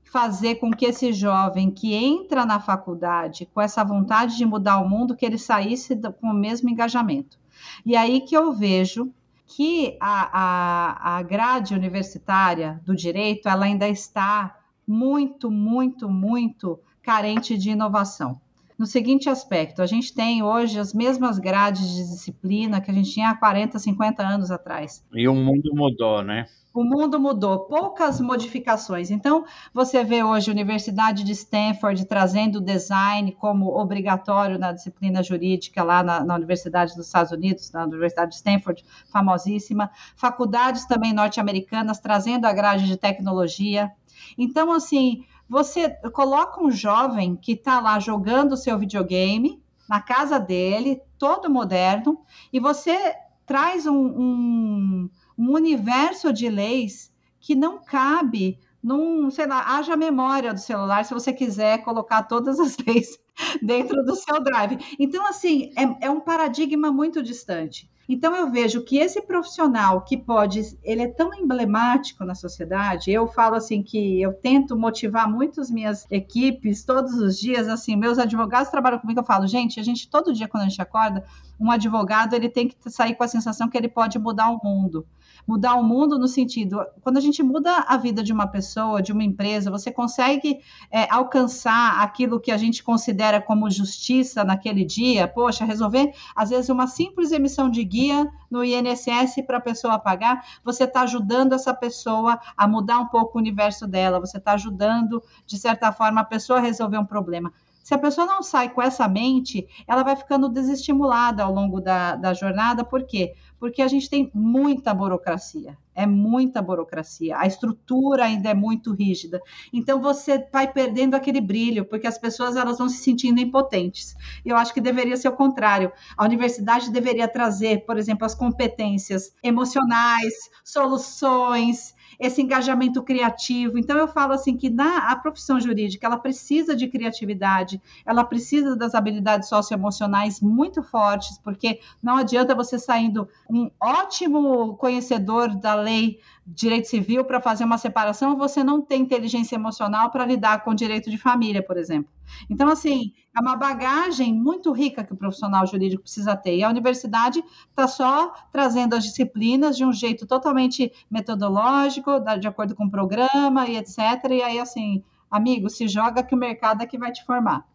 fazer 0.05 0.55
com 0.55 0.71
que 0.71 0.87
esse 0.87 1.13
jovem 1.13 1.71
que 1.71 1.93
entra 1.93 2.47
na 2.47 2.59
faculdade 2.59 3.45
com 3.53 3.61
essa 3.61 3.85
vontade 3.85 4.39
de 4.39 4.47
mudar 4.47 4.79
o 4.79 4.89
mundo, 4.89 5.15
que 5.15 5.27
ele 5.27 5.37
saísse 5.37 5.95
com 6.19 6.29
o 6.29 6.35
mesmo 6.35 6.71
engajamento. 6.71 7.44
E 7.85 7.97
aí 7.97 8.21
que 8.21 8.37
eu 8.37 8.53
vejo 8.53 9.13
que 9.47 9.97
a, 10.01 10.31
a, 10.33 11.17
a 11.19 11.23
grade 11.23 11.75
universitária 11.75 12.81
do 12.85 12.95
direito 12.95 13.49
ela 13.49 13.67
ainda 13.67 13.89
está 13.89 14.59
muito, 14.87 15.51
muito, 15.51 16.09
muito 16.09 16.79
carente 17.03 17.57
de 17.57 17.71
inovação. 17.71 18.41
No 18.77 18.87
seguinte 18.87 19.29
aspecto, 19.29 19.81
a 19.81 19.87
gente 19.87 20.13
tem 20.13 20.43
hoje 20.43 20.81
as 20.81 20.93
mesmas 20.93 21.39
grades 21.39 21.89
de 21.89 22.03
disciplina 22.03 22.81
que 22.81 22.91
a 22.91 22.95
gente 22.95 23.13
tinha 23.13 23.31
há 23.31 23.37
40, 23.37 23.79
50 23.79 24.23
anos 24.27 24.51
atrás. 24.51 25.05
E 25.13 25.29
o 25.29 25.35
mundo 25.35 25.73
mudou, 25.73 26.23
né? 26.23 26.47
O 26.75 26.83
mundo 26.83 27.21
mudou, 27.21 27.61
poucas 27.67 28.21
modificações. 28.21 29.13
Então, 29.13 29.45
você 29.73 30.03
vê 30.03 30.25
hoje 30.25 30.51
a 30.51 30.53
Universidade 30.53 31.23
de 31.23 31.31
Stanford 31.31 32.05
trazendo 32.05 32.57
o 32.57 32.61
design 32.61 33.31
como 33.31 33.69
obrigatório 33.79 34.59
na 34.59 34.73
disciplina 34.73 35.23
jurídica 35.23 35.85
lá 35.85 36.03
na, 36.03 36.25
na 36.25 36.35
Universidade 36.35 36.97
dos 36.97 37.07
Estados 37.07 37.31
Unidos, 37.31 37.71
na 37.71 37.85
Universidade 37.85 38.33
de 38.33 38.37
Stanford, 38.39 38.85
famosíssima. 39.07 39.89
Faculdades 40.17 40.85
também 40.85 41.13
norte-americanas 41.13 42.01
trazendo 42.01 42.45
a 42.45 42.53
grade 42.53 42.89
de 42.89 42.97
tecnologia. 42.97 43.93
Então, 44.37 44.73
assim, 44.73 45.25
você 45.49 45.91
coloca 46.13 46.63
um 46.63 46.71
jovem 46.71 47.37
que 47.37 47.53
está 47.53 47.81
lá 47.81 47.99
jogando 47.99 48.53
o 48.53 48.57
seu 48.57 48.79
videogame 48.79 49.63
na 49.89 50.01
casa 50.01 50.39
dele, 50.39 51.03
todo 51.19 51.51
moderno, 51.51 52.21
e 52.53 52.59
você 52.59 53.15
traz 53.47 53.87
um, 53.87 53.95
um, 53.95 55.11
um 55.37 55.53
universo 55.53 56.33
de 56.33 56.49
leis 56.49 57.13
que 57.39 57.55
não 57.55 57.83
cabe 57.83 58.59
num, 58.83 59.31
sei 59.31 59.47
lá, 59.47 59.77
haja 59.77 59.97
memória 59.97 60.53
do 60.53 60.61
celular 60.61 61.05
se 61.05 61.15
você 61.15 61.33
quiser 61.33 61.83
colocar 61.85 62.23
todas 62.25 62.59
as 62.59 62.77
leis 62.87 63.19
dentro 63.63 64.03
do 64.05 64.15
seu 64.15 64.43
drive. 64.43 64.79
Então, 64.99 65.27
assim, 65.27 65.73
é, 65.77 66.07
é 66.07 66.11
um 66.11 66.21
paradigma 66.21 66.91
muito 66.91 67.23
distante. 67.23 67.89
Então 68.09 68.37
eu 68.37 68.51
vejo 68.51 68.83
que 68.83 68.99
esse 68.99 69.23
profissional 69.23 70.03
que 70.03 70.17
pode, 70.17 70.77
ele 70.83 71.03
é 71.03 71.09
tão 71.09 71.33
emblemático 71.33 72.25
na 72.25 72.35
sociedade. 72.35 73.11
Eu 73.11 73.27
falo 73.27 73.55
assim 73.55 73.83
que 73.83 74.21
eu 74.21 74.33
tento 74.33 74.77
motivar 74.77 75.27
muito 75.31 75.61
as 75.61 75.71
minhas 75.71 76.07
equipes 76.11 76.85
todos 76.85 77.15
os 77.15 77.39
dias, 77.39 77.67
assim, 77.67 77.97
meus 77.97 78.19
advogados 78.19 78.71
trabalham 78.71 78.99
comigo, 78.99 79.21
eu 79.21 79.25
falo, 79.25 79.47
gente, 79.47 79.81
a 79.81 79.83
gente 79.83 80.09
todo 80.09 80.35
dia 80.35 80.47
quando 80.47 80.65
a 80.65 80.69
gente 80.69 80.83
acorda, 80.83 81.25
um 81.59 81.71
advogado, 81.71 82.35
ele 82.35 82.49
tem 82.49 82.69
que 82.69 82.77
sair 82.91 83.15
com 83.15 83.25
a 83.25 83.29
sensação 83.29 83.69
que 83.69 83.79
ele 83.79 83.89
pode 83.89 84.19
mudar 84.19 84.51
o 84.51 84.61
mundo 84.63 85.07
mudar 85.47 85.75
o 85.75 85.83
mundo 85.83 86.19
no 86.19 86.29
sentido, 86.29 86.85
quando 87.03 87.17
a 87.17 87.21
gente 87.21 87.43
muda 87.43 87.85
a 87.87 87.97
vida 87.97 88.23
de 88.23 88.33
uma 88.33 88.47
pessoa, 88.47 89.03
de 89.03 89.13
uma 89.13 89.23
empresa, 89.23 89.71
você 89.71 89.91
consegue 89.91 90.61
é, 90.91 91.07
alcançar 91.11 92.03
aquilo 92.03 92.41
que 92.41 92.51
a 92.51 92.57
gente 92.57 92.83
considera 92.83 93.41
como 93.41 93.71
justiça 93.71 94.45
naquele 94.45 94.85
dia, 94.85 95.29
poxa, 95.29 95.65
resolver, 95.65 96.13
às 96.35 96.51
vezes, 96.51 96.69
uma 96.69 96.87
simples 96.87 97.33
emissão 97.33 97.69
de 97.69 97.85
guia 97.85 98.31
no 98.51 98.65
INSS 98.65 99.43
para 99.47 99.59
a 99.59 99.61
pessoa 99.61 99.99
pagar, 99.99 100.45
você 100.65 100.85
está 100.85 101.03
ajudando 101.03 101.53
essa 101.53 101.75
pessoa 101.75 102.39
a 102.57 102.67
mudar 102.67 102.99
um 103.01 103.07
pouco 103.07 103.39
o 103.39 103.41
universo 103.41 103.87
dela, 103.87 104.21
você 104.21 104.39
está 104.39 104.53
ajudando, 104.53 105.23
de 105.47 105.59
certa 105.59 105.93
forma, 105.93 106.21
a 106.21 106.25
pessoa 106.25 106.59
a 106.59 106.63
resolver 106.63 106.99
um 106.99 107.05
problema. 107.05 107.53
Se 107.85 107.93
a 107.93 107.99
pessoa 107.99 108.27
não 108.27 108.43
sai 108.43 108.71
com 108.71 108.81
essa 108.81 109.07
mente, 109.07 109.69
ela 109.87 110.03
vai 110.03 110.17
ficando 110.17 110.49
desestimulada 110.49 111.43
ao 111.43 111.53
longo 111.53 111.83
da, 111.83 112.17
da 112.17 112.33
jornada, 112.33 112.83
por 112.83 113.05
quê? 113.05 113.35
Porque 113.65 113.81
a 113.81 113.89
gente 113.89 114.11
tem 114.11 114.31
muita 114.35 114.93
burocracia, 114.93 115.79
é 115.95 116.05
muita 116.07 116.61
burocracia, 116.61 117.39
a 117.39 117.47
estrutura 117.47 118.27
ainda 118.27 118.51
é 118.51 118.55
muito 118.55 118.93
rígida. 118.93 119.41
Então 119.73 120.03
você 120.03 120.47
vai 120.53 120.71
perdendo 120.71 121.15
aquele 121.15 121.41
brilho, 121.41 121.87
porque 121.87 122.07
as 122.07 122.19
pessoas 122.19 122.57
elas 122.57 122.77
vão 122.77 122.91
se 122.91 122.99
sentindo 122.99 123.41
impotentes. 123.41 124.15
Eu 124.45 124.55
acho 124.55 124.75
que 124.75 124.83
deveria 124.83 125.17
ser 125.17 125.29
o 125.29 125.33
contrário. 125.33 125.91
A 126.15 126.27
universidade 126.27 126.93
deveria 126.93 127.27
trazer, 127.27 127.87
por 127.87 127.97
exemplo, 127.97 128.27
as 128.27 128.35
competências 128.35 129.33
emocionais, 129.43 130.35
soluções, 130.63 131.95
esse 132.25 132.41
engajamento 132.43 133.03
criativo. 133.03 133.79
Então 133.79 133.97
eu 133.97 134.09
falo 134.09 134.33
assim 134.33 134.57
que 134.57 134.71
na 134.71 135.11
a 135.11 135.17
profissão 135.17 135.61
jurídica 135.61 136.07
ela 136.07 136.17
precisa 136.17 136.75
de 136.75 136.89
criatividade, 136.89 137.81
ela 138.05 138.25
precisa 138.25 138.77
das 138.77 138.95
habilidades 138.95 139.49
socioemocionais 139.49 140.41
muito 140.41 140.83
fortes, 140.83 141.39
porque 141.39 141.81
não 142.03 142.17
adianta 142.17 142.55
você 142.55 142.79
saindo 142.79 143.29
um 143.49 143.71
ótimo 143.81 144.77
conhecedor 144.77 145.55
da 145.55 145.75
lei 145.75 146.19
direito 146.47 146.89
civil 146.89 147.25
para 147.25 147.41
fazer 147.41 147.65
uma 147.65 147.79
separação, 147.79 148.37
você 148.37 148.63
não 148.63 148.83
tem 148.83 149.01
inteligência 149.01 149.55
emocional 149.55 150.11
para 150.11 150.27
lidar 150.27 150.63
com 150.63 150.75
direito 150.75 151.11
de 151.11 151.17
família, 151.17 151.63
por 151.63 151.77
exemplo. 151.77 152.11
Então, 152.51 152.69
assim, 152.69 153.13
é 153.37 153.41
uma 153.41 153.57
bagagem 153.57 154.35
muito 154.35 154.71
rica 154.73 155.03
que 155.03 155.13
o 155.13 155.17
profissional 155.17 155.67
jurídico 155.67 156.03
precisa 156.03 156.37
ter. 156.37 156.57
E 156.57 156.63
a 156.63 156.69
universidade 156.69 157.43
está 157.71 157.89
só 157.89 158.33
trazendo 158.53 158.95
as 158.95 159.05
disciplinas 159.05 159.77
de 159.77 159.85
um 159.85 159.93
jeito 159.93 160.27
totalmente 160.27 160.93
metodológico, 161.11 162.21
de 162.39 162.47
acordo 162.47 162.75
com 162.75 162.85
o 162.85 162.91
programa 162.91 163.67
e 163.67 163.77
etc. 163.77 163.99
E 164.31 164.43
aí, 164.43 164.59
assim, 164.59 165.03
amigo, 165.31 165.71
se 165.71 165.89
joga 165.89 166.23
que 166.23 166.35
o 166.35 166.39
mercado 166.39 166.83
é 166.83 166.87
que 166.87 166.99
vai 166.99 167.11
te 167.11 167.25
formar. 167.25 167.67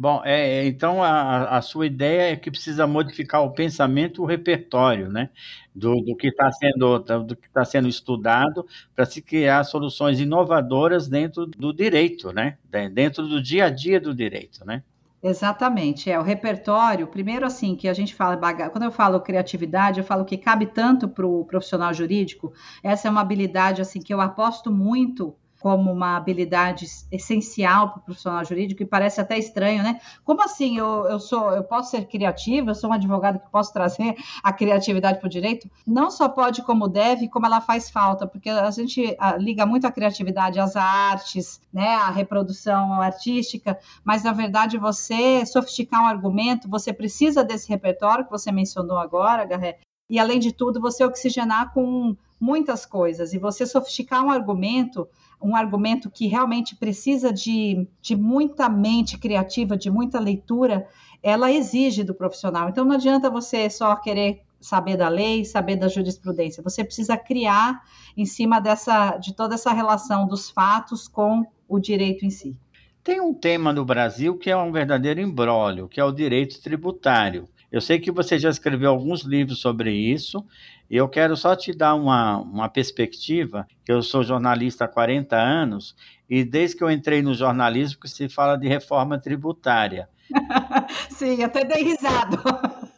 Bom, 0.00 0.22
é, 0.24 0.60
é, 0.60 0.66
então 0.66 1.02
a, 1.04 1.58
a 1.58 1.60
sua 1.60 1.84
ideia 1.84 2.32
é 2.32 2.36
que 2.36 2.50
precisa 2.50 2.86
modificar 2.86 3.42
o 3.42 3.50
pensamento, 3.50 4.22
o 4.22 4.24
repertório, 4.24 5.10
né? 5.10 5.28
Do, 5.74 6.00
do 6.00 6.16
que 6.16 6.28
está 6.28 6.50
sendo, 6.50 6.98
do 6.98 7.36
que 7.36 7.46
está 7.46 7.66
sendo 7.66 7.86
estudado 7.86 8.66
para 8.96 9.04
se 9.04 9.20
criar 9.20 9.62
soluções 9.62 10.18
inovadoras 10.18 11.06
dentro 11.06 11.44
do 11.44 11.70
direito, 11.70 12.32
né? 12.32 12.56
Dentro 12.94 13.28
do 13.28 13.42
dia 13.42 13.66
a 13.66 13.68
dia 13.68 14.00
do 14.00 14.14
direito, 14.14 14.64
né? 14.64 14.82
Exatamente, 15.22 16.10
é 16.10 16.18
o 16.18 16.22
repertório. 16.22 17.06
Primeiro, 17.06 17.44
assim, 17.44 17.76
que 17.76 17.86
a 17.86 17.92
gente 17.92 18.14
fala, 18.14 18.38
quando 18.70 18.84
eu 18.84 18.90
falo 18.90 19.20
criatividade, 19.20 20.00
eu 20.00 20.04
falo 20.04 20.24
que 20.24 20.38
cabe 20.38 20.64
tanto 20.64 21.10
para 21.10 21.26
o 21.26 21.44
profissional 21.44 21.92
jurídico. 21.92 22.54
Essa 22.82 23.08
é 23.08 23.10
uma 23.10 23.20
habilidade 23.20 23.82
assim 23.82 24.00
que 24.00 24.14
eu 24.14 24.20
aposto 24.22 24.72
muito 24.72 25.36
como 25.60 25.92
uma 25.92 26.16
habilidade 26.16 26.86
essencial 27.12 27.90
para 27.90 27.98
o 28.00 28.02
profissional 28.02 28.44
jurídico 28.44 28.82
e 28.82 28.86
parece 28.86 29.20
até 29.20 29.38
estranho, 29.38 29.82
né? 29.82 30.00
Como 30.24 30.42
assim 30.42 30.78
eu, 30.78 31.06
eu 31.06 31.20
sou, 31.20 31.52
eu 31.52 31.62
posso 31.62 31.90
ser 31.90 32.06
criativa, 32.06 32.70
eu 32.70 32.74
sou 32.74 32.90
um 32.90 32.94
advogado 32.94 33.38
que 33.38 33.50
posso 33.50 33.72
trazer 33.72 34.16
a 34.42 34.52
criatividade 34.52 35.18
para 35.18 35.26
o 35.26 35.30
direito? 35.30 35.70
Não 35.86 36.10
só 36.10 36.28
pode 36.28 36.62
como 36.62 36.88
deve, 36.88 37.28
como 37.28 37.46
ela 37.46 37.60
faz 37.60 37.90
falta, 37.90 38.26
porque 38.26 38.48
a 38.48 38.70
gente 38.70 39.16
liga 39.38 39.66
muito 39.66 39.86
a 39.86 39.92
criatividade 39.92 40.58
às 40.58 40.74
artes, 40.76 41.60
né, 41.72 41.94
à 41.94 42.10
reprodução 42.10 43.00
artística, 43.00 43.78
mas 44.02 44.22
na 44.22 44.32
verdade 44.32 44.78
você 44.78 45.44
sofisticar 45.44 46.02
um 46.02 46.06
argumento, 46.06 46.68
você 46.68 46.92
precisa 46.92 47.44
desse 47.44 47.68
repertório 47.68 48.24
que 48.24 48.30
você 48.30 48.50
mencionou 48.50 48.98
agora, 48.98 49.44
Garré, 49.44 49.78
e 50.08 50.18
além 50.18 50.40
de 50.40 50.52
tudo, 50.52 50.80
você 50.80 51.04
oxigenar 51.04 51.72
com 51.72 52.16
muitas 52.40 52.86
coisas 52.86 53.32
e 53.34 53.38
você 53.38 53.66
sofisticar 53.66 54.24
um 54.24 54.30
argumento 54.30 55.06
um 55.42 55.56
argumento 55.56 56.10
que 56.10 56.26
realmente 56.26 56.76
precisa 56.76 57.32
de, 57.32 57.88
de 58.00 58.14
muita 58.14 58.68
mente 58.68 59.16
criativa, 59.16 59.76
de 59.76 59.90
muita 59.90 60.20
leitura, 60.20 60.86
ela 61.22 61.50
exige 61.50 62.04
do 62.04 62.14
profissional. 62.14 62.68
Então 62.68 62.84
não 62.84 62.94
adianta 62.94 63.30
você 63.30 63.70
só 63.70 63.96
querer 63.96 64.42
saber 64.60 64.96
da 64.96 65.08
lei, 65.08 65.44
saber 65.44 65.76
da 65.76 65.88
jurisprudência. 65.88 66.62
Você 66.62 66.84
precisa 66.84 67.16
criar 67.16 67.82
em 68.14 68.26
cima 68.26 68.60
dessa, 68.60 69.16
de 69.16 69.32
toda 69.34 69.54
essa 69.54 69.72
relação 69.72 70.26
dos 70.26 70.50
fatos 70.50 71.08
com 71.08 71.46
o 71.66 71.78
direito 71.78 72.26
em 72.26 72.30
si. 72.30 72.54
Tem 73.02 73.18
um 73.18 73.32
tema 73.32 73.72
no 73.72 73.84
Brasil 73.84 74.36
que 74.36 74.50
é 74.50 74.56
um 74.56 74.70
verdadeiro 74.70 75.20
embrólio, 75.20 75.88
que 75.88 75.98
é 75.98 76.04
o 76.04 76.12
direito 76.12 76.60
tributário. 76.60 77.48
Eu 77.70 77.80
sei 77.80 77.98
que 78.00 78.10
você 78.10 78.38
já 78.38 78.50
escreveu 78.50 78.90
alguns 78.90 79.22
livros 79.22 79.60
sobre 79.60 79.92
isso, 79.92 80.44
e 80.90 80.96
eu 80.96 81.08
quero 81.08 81.36
só 81.36 81.54
te 81.54 81.72
dar 81.72 81.94
uma, 81.94 82.38
uma 82.38 82.68
perspectiva, 82.68 83.66
que 83.84 83.92
eu 83.92 84.02
sou 84.02 84.24
jornalista 84.24 84.86
há 84.86 84.88
40 84.88 85.36
anos, 85.36 85.94
e 86.28 86.44
desde 86.44 86.76
que 86.76 86.84
eu 86.84 86.90
entrei 86.90 87.22
no 87.22 87.34
jornalismo 87.34 88.00
se 88.06 88.28
fala 88.28 88.56
de 88.56 88.66
reforma 88.68 89.18
tributária. 89.18 90.08
Sim, 91.10 91.42
até 91.42 91.64
dei 91.64 91.82
risado. 91.82 92.38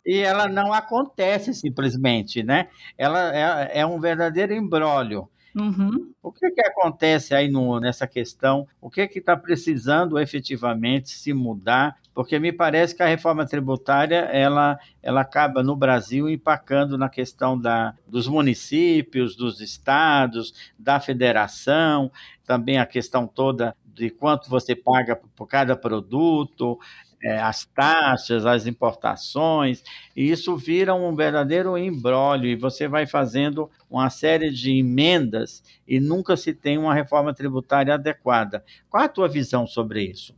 E 0.05 0.19
ela 0.19 0.49
não 0.49 0.73
acontece 0.73 1.55
simplesmente, 1.55 2.43
né? 2.43 2.69
Ela 2.99 3.35
é, 3.35 3.81
é 3.81 3.87
um 3.87 4.01
verdadeiro 4.01 4.53
embrólio. 4.53 5.29
Uhum. 5.55 6.13
O 6.23 6.33
que, 6.33 6.51
que 6.51 6.61
acontece 6.63 7.35
aí 7.35 7.51
no, 7.51 7.79
nessa 7.79 8.07
questão? 8.07 8.67
O 8.81 8.89
que 8.89 9.03
está 9.03 9.37
precisando 9.37 10.19
efetivamente 10.19 11.11
se 11.11 11.33
mudar? 11.33 11.97
Porque 12.15 12.39
me 12.39 12.53
parece 12.53 12.95
que 12.95 13.03
a 13.03 13.07
reforma 13.07 13.47
tributária 13.47 14.29
ela, 14.33 14.79
ela 15.03 15.21
acaba 15.21 15.63
no 15.63 15.77
Brasil 15.77 16.29
empacando 16.29 16.97
na 16.97 17.09
questão 17.09 17.59
da, 17.59 17.95
dos 18.07 18.27
municípios, 18.27 19.37
dos 19.37 19.61
estados, 19.61 20.55
da 20.79 21.01
federação, 21.01 22.11
também 22.45 22.79
a 22.79 22.87
questão 22.87 23.27
toda 23.27 23.77
de 23.95 24.11
quanto 24.11 24.49
você 24.49 24.75
paga 24.75 25.21
por 25.37 25.47
cada 25.47 25.77
produto. 25.77 26.79
É, 27.23 27.39
as 27.39 27.65
taxas, 27.65 28.45
as 28.45 28.67
importações, 28.67 29.83
e 30.17 30.31
isso 30.31 30.57
vira 30.57 30.95
um 30.95 31.15
verdadeiro 31.15 31.77
embrólio, 31.79 32.51
e 32.51 32.57
você 32.57 32.89
vai 32.89 33.07
fazendo 33.07 33.71
uma 33.91 34.11
série 34.11 34.51
de 34.51 34.79
emendas 34.79 35.63
e 35.87 36.01
nunca 36.01 36.37
se 36.37 36.53
tem 36.53 36.79
uma 36.79 36.95
reforma 36.95 37.33
tributária 37.33 37.95
adequada. 37.95 38.65
Qual 38.91 39.03
a 39.03 39.09
tua 39.09 39.29
visão 39.29 39.67
sobre 39.67 40.03
isso? 40.03 40.35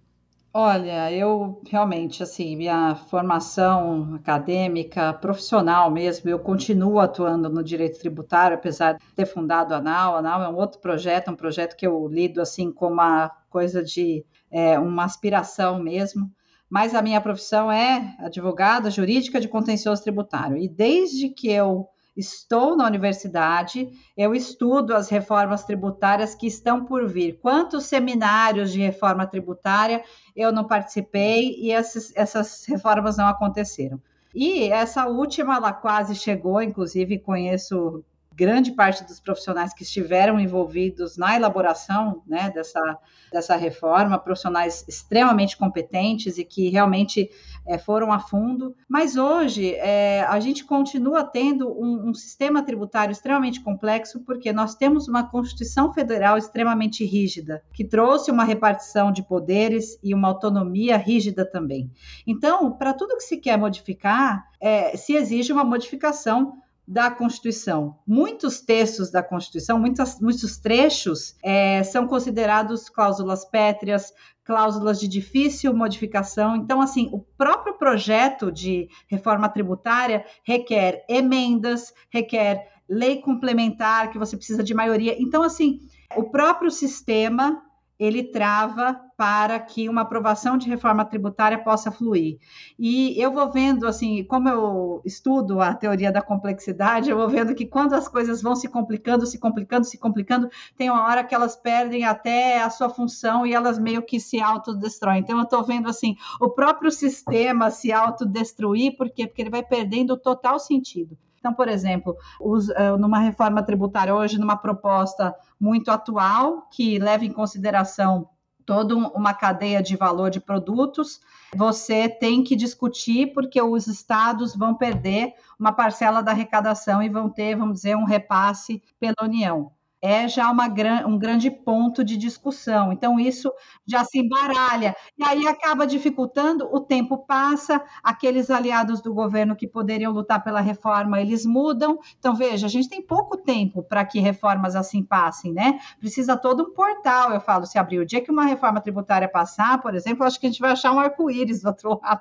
Olha, 0.56 1.10
eu 1.10 1.60
realmente, 1.68 2.22
assim, 2.22 2.54
minha 2.54 2.94
formação 2.94 4.14
acadêmica, 4.14 5.12
profissional 5.12 5.90
mesmo, 5.90 6.30
eu 6.30 6.38
continuo 6.38 7.00
atuando 7.00 7.48
no 7.48 7.60
direito 7.60 7.98
tributário, 7.98 8.56
apesar 8.56 8.92
de 8.92 9.04
ter 9.16 9.26
fundado 9.26 9.74
a 9.74 9.78
ANAL. 9.78 10.14
A 10.14 10.18
ANAL 10.20 10.42
é 10.44 10.48
um 10.48 10.54
outro 10.54 10.78
projeto, 10.78 11.28
um 11.28 11.34
projeto 11.34 11.74
que 11.74 11.84
eu 11.84 12.06
lido, 12.06 12.40
assim, 12.40 12.70
como 12.70 12.94
uma 12.94 13.32
coisa 13.50 13.82
de, 13.82 14.24
é, 14.48 14.78
uma 14.78 15.02
aspiração 15.02 15.80
mesmo. 15.82 16.30
Mas 16.74 16.92
a 16.92 17.00
minha 17.00 17.20
profissão 17.20 17.70
é 17.70 18.16
advogada 18.18 18.90
jurídica 18.90 19.40
de 19.40 19.46
contencioso 19.46 20.02
tributário. 20.02 20.56
E 20.56 20.68
desde 20.68 21.28
que 21.28 21.48
eu 21.48 21.88
Estou 22.16 22.76
na 22.76 22.86
universidade, 22.86 23.90
eu 24.16 24.36
estudo 24.36 24.94
as 24.94 25.08
reformas 25.08 25.64
tributárias 25.64 26.32
que 26.32 26.46
estão 26.46 26.84
por 26.84 27.08
vir. 27.08 27.40
Quantos 27.42 27.86
seminários 27.86 28.72
de 28.72 28.80
reforma 28.80 29.26
tributária 29.26 30.00
eu 30.36 30.52
não 30.52 30.62
participei 30.62 31.56
e 31.58 31.72
essas, 31.72 32.12
essas 32.14 32.64
reformas 32.66 33.16
não 33.16 33.26
aconteceram? 33.26 34.00
E 34.32 34.68
essa 34.68 35.08
última, 35.08 35.56
ela 35.56 35.72
quase 35.72 36.14
chegou, 36.14 36.62
inclusive 36.62 37.18
conheço 37.18 38.04
grande 38.36 38.72
parte 38.72 39.04
dos 39.04 39.20
profissionais 39.20 39.72
que 39.72 39.84
estiveram 39.84 40.40
envolvidos 40.40 41.16
na 41.16 41.36
elaboração 41.36 42.22
né, 42.26 42.50
dessa, 42.50 42.98
dessa 43.32 43.56
reforma, 43.56 44.18
profissionais 44.18 44.84
extremamente 44.88 45.56
competentes 45.56 46.36
e 46.36 46.44
que 46.44 46.68
realmente 46.68 47.30
é, 47.66 47.78
foram 47.78 48.12
a 48.12 48.18
fundo. 48.18 48.74
Mas 48.88 49.16
hoje 49.16 49.74
é, 49.74 50.22
a 50.22 50.38
gente 50.40 50.64
continua 50.64 51.22
tendo 51.22 51.68
um, 51.68 52.10
um, 52.10 52.14
sistema 52.14 52.62
tributário 52.62 53.12
extremamente 53.12 53.60
complexo, 53.60 54.20
porque 54.20 54.52
nós 54.52 54.74
temos 54.74 55.06
uma 55.06 55.28
Constituição 55.28 55.92
Federal 55.92 56.36
extremamente 56.36 57.04
rígida, 57.04 57.62
que 57.72 57.84
trouxe 57.84 58.30
uma 58.30 58.44
repartição 58.44 59.12
de 59.12 59.22
poderes 59.22 59.98
e 60.02 60.12
uma 60.12 60.28
autonomia 60.28 60.96
rígida 60.96 61.44
também. 61.44 61.90
Então, 62.26 62.72
para 62.72 62.92
tudo 62.92 63.16
que 63.16 63.22
se 63.22 63.36
quer 63.36 63.56
modificar, 63.56 64.48
é, 64.60 64.96
se 64.96 65.14
exige 65.14 65.52
uma 65.52 65.64
modificação 65.64 66.63
da 66.86 67.10
Constituição. 67.10 67.98
Muitos 68.06 68.60
textos 68.60 69.10
da 69.10 69.22
Constituição, 69.22 69.78
muitos, 69.78 70.20
muitos 70.20 70.58
trechos 70.58 71.34
é, 71.42 71.82
são 71.82 72.06
considerados 72.06 72.88
cláusulas 72.88 73.44
pétreas, 73.44 74.12
cláusulas 74.44 75.00
de 75.00 75.08
difícil 75.08 75.74
modificação. 75.74 76.54
Então, 76.56 76.80
assim, 76.80 77.08
o 77.12 77.20
próprio 77.20 77.74
projeto 77.74 78.52
de 78.52 78.88
reforma 79.08 79.48
tributária 79.48 80.24
requer 80.44 81.04
emendas, 81.08 81.92
requer 82.10 82.68
lei 82.86 83.20
complementar, 83.20 84.10
que 84.10 84.18
você 84.18 84.36
precisa 84.36 84.62
de 84.62 84.74
maioria. 84.74 85.16
Então, 85.18 85.42
assim, 85.42 85.80
o 86.14 86.24
próprio 86.24 86.70
sistema 86.70 87.62
ele 88.04 88.22
trava 88.24 89.00
para 89.16 89.58
que 89.60 89.88
uma 89.88 90.02
aprovação 90.02 90.58
de 90.58 90.68
reforma 90.68 91.04
tributária 91.04 91.62
possa 91.62 91.90
fluir. 91.90 92.38
E 92.78 93.20
eu 93.20 93.32
vou 93.32 93.50
vendo, 93.50 93.86
assim, 93.86 94.24
como 94.24 94.48
eu 94.48 95.02
estudo 95.04 95.60
a 95.60 95.74
teoria 95.74 96.10
da 96.10 96.20
complexidade, 96.20 97.10
eu 97.10 97.16
vou 97.16 97.28
vendo 97.28 97.54
que 97.54 97.66
quando 97.66 97.94
as 97.94 98.08
coisas 98.08 98.42
vão 98.42 98.56
se 98.56 98.68
complicando, 98.68 99.26
se 99.26 99.38
complicando, 99.38 99.86
se 99.86 99.98
complicando, 99.98 100.48
tem 100.76 100.90
uma 100.90 101.04
hora 101.04 101.24
que 101.24 101.34
elas 101.34 101.56
perdem 101.56 102.04
até 102.04 102.60
a 102.60 102.70
sua 102.70 102.88
função 102.88 103.46
e 103.46 103.54
elas 103.54 103.78
meio 103.78 104.02
que 104.02 104.18
se 104.18 104.40
autodestroem. 104.40 105.20
Então, 105.20 105.38
eu 105.38 105.44
estou 105.44 105.62
vendo, 105.64 105.88
assim, 105.88 106.16
o 106.40 106.50
próprio 106.50 106.90
sistema 106.90 107.70
se 107.70 107.92
autodestruir, 107.92 108.96
por 108.96 109.10
quê? 109.10 109.26
Porque 109.26 109.42
ele 109.42 109.50
vai 109.50 109.62
perdendo 109.62 110.14
o 110.14 110.18
total 110.18 110.58
sentido. 110.58 111.16
Então, 111.44 111.52
por 111.52 111.68
exemplo, 111.68 112.16
os, 112.40 112.70
eh, 112.70 112.96
numa 112.96 113.18
reforma 113.18 113.62
tributária 113.62 114.14
hoje, 114.14 114.38
numa 114.38 114.56
proposta 114.56 115.34
muito 115.60 115.90
atual, 115.90 116.66
que 116.70 116.98
leva 116.98 117.26
em 117.26 117.30
consideração 117.30 118.30
toda 118.64 118.96
uma 118.96 119.34
cadeia 119.34 119.82
de 119.82 119.94
valor 119.94 120.30
de 120.30 120.40
produtos, 120.40 121.20
você 121.54 122.08
tem 122.08 122.42
que 122.42 122.56
discutir 122.56 123.34
porque 123.34 123.60
os 123.60 123.86
estados 123.86 124.56
vão 124.56 124.74
perder 124.74 125.34
uma 125.60 125.70
parcela 125.70 126.22
da 126.22 126.30
arrecadação 126.30 127.02
e 127.02 127.10
vão 127.10 127.28
ter, 127.28 127.54
vamos 127.54 127.74
dizer, 127.74 127.94
um 127.94 128.04
repasse 128.04 128.82
pela 128.98 129.16
União 129.22 129.70
é 130.04 130.28
já 130.28 130.50
uma, 130.50 130.66
um 131.06 131.18
grande 131.18 131.50
ponto 131.50 132.04
de 132.04 132.18
discussão. 132.18 132.92
Então, 132.92 133.18
isso 133.18 133.50
já 133.86 134.04
se 134.04 134.18
embaralha. 134.18 134.94
E 135.16 135.24
aí 135.24 135.48
acaba 135.48 135.86
dificultando, 135.86 136.68
o 136.70 136.78
tempo 136.78 137.24
passa, 137.24 137.82
aqueles 138.02 138.50
aliados 138.50 139.00
do 139.00 139.14
governo 139.14 139.56
que 139.56 139.66
poderiam 139.66 140.12
lutar 140.12 140.44
pela 140.44 140.60
reforma, 140.60 141.22
eles 141.22 141.46
mudam. 141.46 141.98
Então, 142.18 142.34
veja, 142.34 142.66
a 142.66 142.68
gente 142.68 142.86
tem 142.86 143.00
pouco 143.00 143.38
tempo 143.38 143.82
para 143.82 144.04
que 144.04 144.20
reformas 144.20 144.76
assim 144.76 145.02
passem, 145.02 145.54
né? 145.54 145.78
Precisa 145.98 146.36
todo 146.36 146.64
um 146.64 146.74
portal, 146.74 147.32
eu 147.32 147.40
falo, 147.40 147.64
se 147.64 147.78
abrir. 147.78 148.00
O 148.00 148.06
dia 148.06 148.20
que 148.20 148.30
uma 148.30 148.44
reforma 148.44 148.82
tributária 148.82 149.26
passar, 149.26 149.80
por 149.80 149.94
exemplo, 149.94 150.26
acho 150.26 150.38
que 150.38 150.46
a 150.46 150.50
gente 150.50 150.60
vai 150.60 150.72
achar 150.72 150.92
um 150.92 151.00
arco-íris 151.00 151.62
do 151.62 151.68
outro 151.68 151.98
lado 152.02 152.20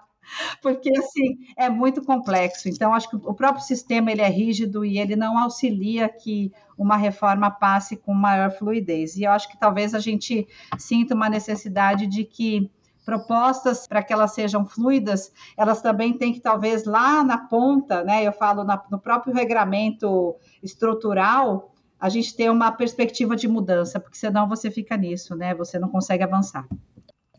porque 0.61 0.89
assim 0.97 1.37
é 1.57 1.69
muito 1.69 2.03
complexo. 2.03 2.69
Então 2.69 2.93
acho 2.93 3.09
que 3.09 3.15
o 3.15 3.33
próprio 3.33 3.63
sistema 3.63 4.11
ele 4.11 4.21
é 4.21 4.29
rígido 4.29 4.83
e 4.83 4.99
ele 4.99 5.15
não 5.15 5.37
auxilia 5.37 6.09
que 6.09 6.51
uma 6.77 6.97
reforma 6.97 7.51
passe 7.51 7.95
com 7.95 8.13
maior 8.13 8.51
fluidez. 8.51 9.15
E 9.15 9.23
eu 9.23 9.31
acho 9.31 9.49
que 9.49 9.59
talvez 9.59 9.93
a 9.93 9.99
gente 9.99 10.47
sinta 10.77 11.13
uma 11.13 11.29
necessidade 11.29 12.07
de 12.07 12.23
que 12.23 12.69
propostas 13.05 13.85
para 13.85 14.01
que 14.01 14.13
elas 14.13 14.33
sejam 14.33 14.65
fluidas, 14.65 15.31
elas 15.57 15.81
também 15.81 16.17
têm 16.17 16.33
que 16.33 16.39
talvez 16.39 16.85
lá 16.85 17.23
na 17.23 17.37
ponta, 17.37 18.03
né? 18.03 18.25
Eu 18.25 18.31
falo 18.31 18.63
na, 18.63 18.81
no 18.89 18.99
próprio 18.99 19.33
regramento 19.33 20.35
estrutural, 20.61 21.73
a 21.99 22.09
gente 22.09 22.35
ter 22.35 22.49
uma 22.49 22.71
perspectiva 22.71 23.35
de 23.35 23.47
mudança, 23.47 23.99
porque 23.99 24.17
senão 24.17 24.47
você 24.47 24.71
fica 24.71 24.97
nisso, 24.97 25.35
né? 25.35 25.53
Você 25.55 25.79
não 25.79 25.89
consegue 25.89 26.23
avançar. 26.23 26.67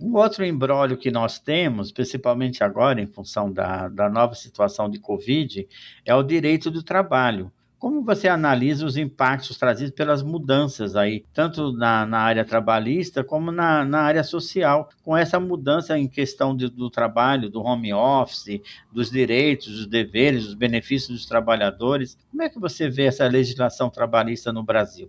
Um 0.01 0.17
outro 0.17 0.45
embrólio 0.45 0.97
que 0.97 1.09
nós 1.09 1.39
temos, 1.39 1.93
principalmente 1.93 2.65
agora 2.65 3.01
em 3.01 3.07
função 3.07 3.53
da, 3.53 3.89
da 3.89 4.11
nova 4.11 4.35
situação 4.35 4.91
de 4.91 4.99
Covid, 4.99 5.69
é 6.05 6.13
o 6.13 6.23
direito 6.23 6.69
do 6.69 6.83
trabalho. 6.83 7.53
Como 7.79 8.03
você 8.03 8.27
analisa 8.27 8.85
os 8.85 8.97
impactos 8.97 9.57
trazidos 9.57 9.95
pelas 9.95 10.21
mudanças 10.21 10.97
aí, 10.97 11.25
tanto 11.33 11.71
na, 11.73 12.05
na 12.07 12.19
área 12.19 12.45
trabalhista 12.45 13.23
como 13.23 13.53
na, 13.53 13.85
na 13.85 14.01
área 14.01 14.25
social, 14.25 14.89
com 15.05 15.17
essa 15.17 15.39
mudança 15.39 15.97
em 15.97 16.09
questão 16.09 16.57
de, 16.57 16.69
do 16.69 16.91
trabalho, 16.91 17.49
do 17.49 17.63
home 17.63 17.93
office, 17.93 18.61
dos 18.91 19.11
direitos, 19.11 19.69
dos 19.69 19.87
deveres, 19.87 20.47
dos 20.47 20.55
benefícios 20.55 21.19
dos 21.19 21.27
trabalhadores? 21.27 22.19
Como 22.33 22.43
é 22.43 22.49
que 22.49 22.59
você 22.59 22.89
vê 22.89 23.05
essa 23.05 23.29
legislação 23.29 23.89
trabalhista 23.89 24.53
no 24.53 24.65
Brasil? 24.65 25.09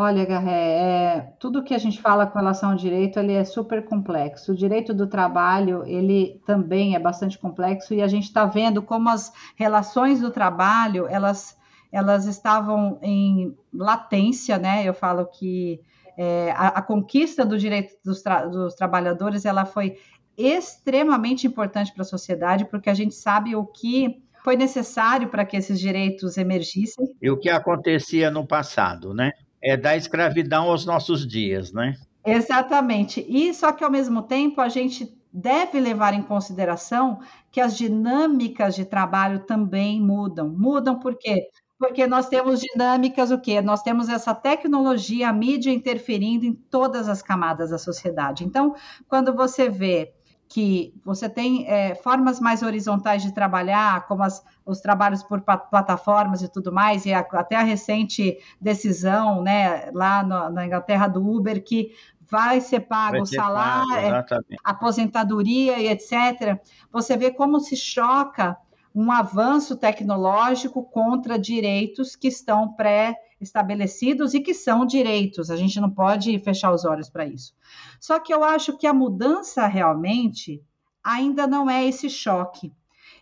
Olha, 0.00 0.24
Garré, 0.24 0.52
é, 0.52 1.32
tudo 1.40 1.64
que 1.64 1.74
a 1.74 1.78
gente 1.78 2.00
fala 2.00 2.24
com 2.24 2.38
relação 2.38 2.70
ao 2.70 2.76
direito, 2.76 3.18
ele 3.18 3.32
é 3.32 3.44
super 3.44 3.84
complexo. 3.84 4.52
O 4.52 4.54
direito 4.54 4.94
do 4.94 5.08
trabalho, 5.08 5.82
ele 5.84 6.40
também 6.46 6.94
é 6.94 7.00
bastante 7.00 7.36
complexo 7.36 7.92
e 7.92 8.00
a 8.00 8.06
gente 8.06 8.22
está 8.22 8.44
vendo 8.44 8.80
como 8.80 9.08
as 9.08 9.32
relações 9.56 10.20
do 10.20 10.30
trabalho, 10.30 11.08
elas, 11.08 11.58
elas 11.90 12.26
estavam 12.26 13.00
em 13.02 13.56
latência, 13.74 14.56
né? 14.56 14.84
Eu 14.84 14.94
falo 14.94 15.26
que 15.26 15.80
é, 16.16 16.52
a, 16.52 16.68
a, 16.68 16.82
conquista 16.82 17.44
do 17.44 17.58
direito 17.58 17.96
dos, 18.04 18.22
tra 18.22 18.46
dos 18.46 18.76
trabalhadores, 18.76 19.44
ela 19.44 19.64
foi 19.64 19.96
extremamente 20.36 21.44
importante 21.44 21.92
para 21.92 22.02
a 22.02 22.06
sociedade, 22.06 22.66
porque 22.66 22.88
a 22.88 22.94
gente 22.94 23.16
sabe 23.16 23.56
o 23.56 23.66
que 23.66 24.22
foi 24.44 24.54
necessário 24.54 25.28
para 25.28 25.44
que 25.44 25.56
esses 25.56 25.80
direitos 25.80 26.38
emergissem. 26.38 27.04
E 27.20 27.28
o 27.28 27.36
que 27.36 27.50
acontecia 27.50 28.30
no 28.30 28.46
passado, 28.46 29.12
né? 29.12 29.32
É 29.62 29.76
da 29.76 29.96
escravidão 29.96 30.70
aos 30.70 30.86
nossos 30.86 31.26
dias, 31.26 31.72
né? 31.72 31.94
Exatamente. 32.24 33.24
E 33.28 33.52
só 33.54 33.72
que 33.72 33.82
ao 33.82 33.90
mesmo 33.90 34.22
tempo 34.22 34.60
a 34.60 34.68
gente 34.68 35.16
deve 35.32 35.80
levar 35.80 36.14
em 36.14 36.22
consideração 36.22 37.20
que 37.50 37.60
as 37.60 37.76
dinâmicas 37.76 38.74
de 38.74 38.84
trabalho 38.84 39.40
também 39.40 40.00
mudam. 40.00 40.48
Mudam 40.48 40.98
por 40.98 41.16
quê? 41.16 41.48
Porque 41.78 42.06
nós 42.06 42.28
temos 42.28 42.60
dinâmicas 42.60 43.30
o 43.30 43.38
quê? 43.38 43.60
Nós 43.62 43.82
temos 43.82 44.08
essa 44.08 44.34
tecnologia, 44.34 45.28
a 45.28 45.32
mídia 45.32 45.70
interferindo 45.70 46.44
em 46.44 46.52
todas 46.52 47.08
as 47.08 47.22
camadas 47.22 47.70
da 47.70 47.78
sociedade. 47.78 48.44
Então, 48.44 48.74
quando 49.08 49.34
você 49.34 49.68
vê 49.68 50.12
que 50.48 50.94
você 51.04 51.28
tem 51.28 51.68
é, 51.68 51.94
formas 51.94 52.40
mais 52.40 52.62
horizontais 52.62 53.22
de 53.22 53.32
trabalhar, 53.32 54.06
como 54.06 54.22
as, 54.22 54.42
os 54.64 54.80
trabalhos 54.80 55.22
por 55.22 55.42
plataformas 55.42 56.40
e 56.42 56.48
tudo 56.48 56.72
mais, 56.72 57.04
e 57.04 57.12
a, 57.12 57.20
até 57.20 57.56
a 57.56 57.62
recente 57.62 58.38
decisão 58.58 59.42
né, 59.42 59.90
lá 59.92 60.22
no, 60.22 60.48
na 60.50 60.66
Inglaterra 60.66 61.06
do 61.06 61.26
Uber, 61.28 61.62
que 61.62 61.92
vai 62.30 62.60
ser 62.60 62.80
pago 62.80 63.12
vai 63.12 63.20
o 63.20 63.26
salário, 63.26 64.24
pago, 64.26 64.44
aposentadoria 64.64 65.78
e 65.78 65.88
etc. 65.88 66.58
Você 66.90 67.16
vê 67.16 67.30
como 67.30 67.60
se 67.60 67.76
choca 67.76 68.56
um 68.94 69.10
avanço 69.12 69.76
tecnológico 69.76 70.82
contra 70.82 71.38
direitos 71.38 72.16
que 72.16 72.28
estão 72.28 72.72
pré-estabelecidos 72.72 74.34
e 74.34 74.40
que 74.40 74.54
são 74.54 74.84
direitos. 74.84 75.50
A 75.50 75.56
gente 75.56 75.80
não 75.80 75.90
pode 75.90 76.38
fechar 76.40 76.72
os 76.72 76.84
olhos 76.84 77.08
para 77.08 77.26
isso. 77.26 77.54
Só 78.00 78.18
que 78.18 78.32
eu 78.32 78.42
acho 78.42 78.76
que 78.76 78.86
a 78.86 78.94
mudança 78.94 79.66
realmente 79.66 80.62
ainda 81.02 81.46
não 81.46 81.70
é 81.70 81.86
esse 81.86 82.10
choque. 82.10 82.72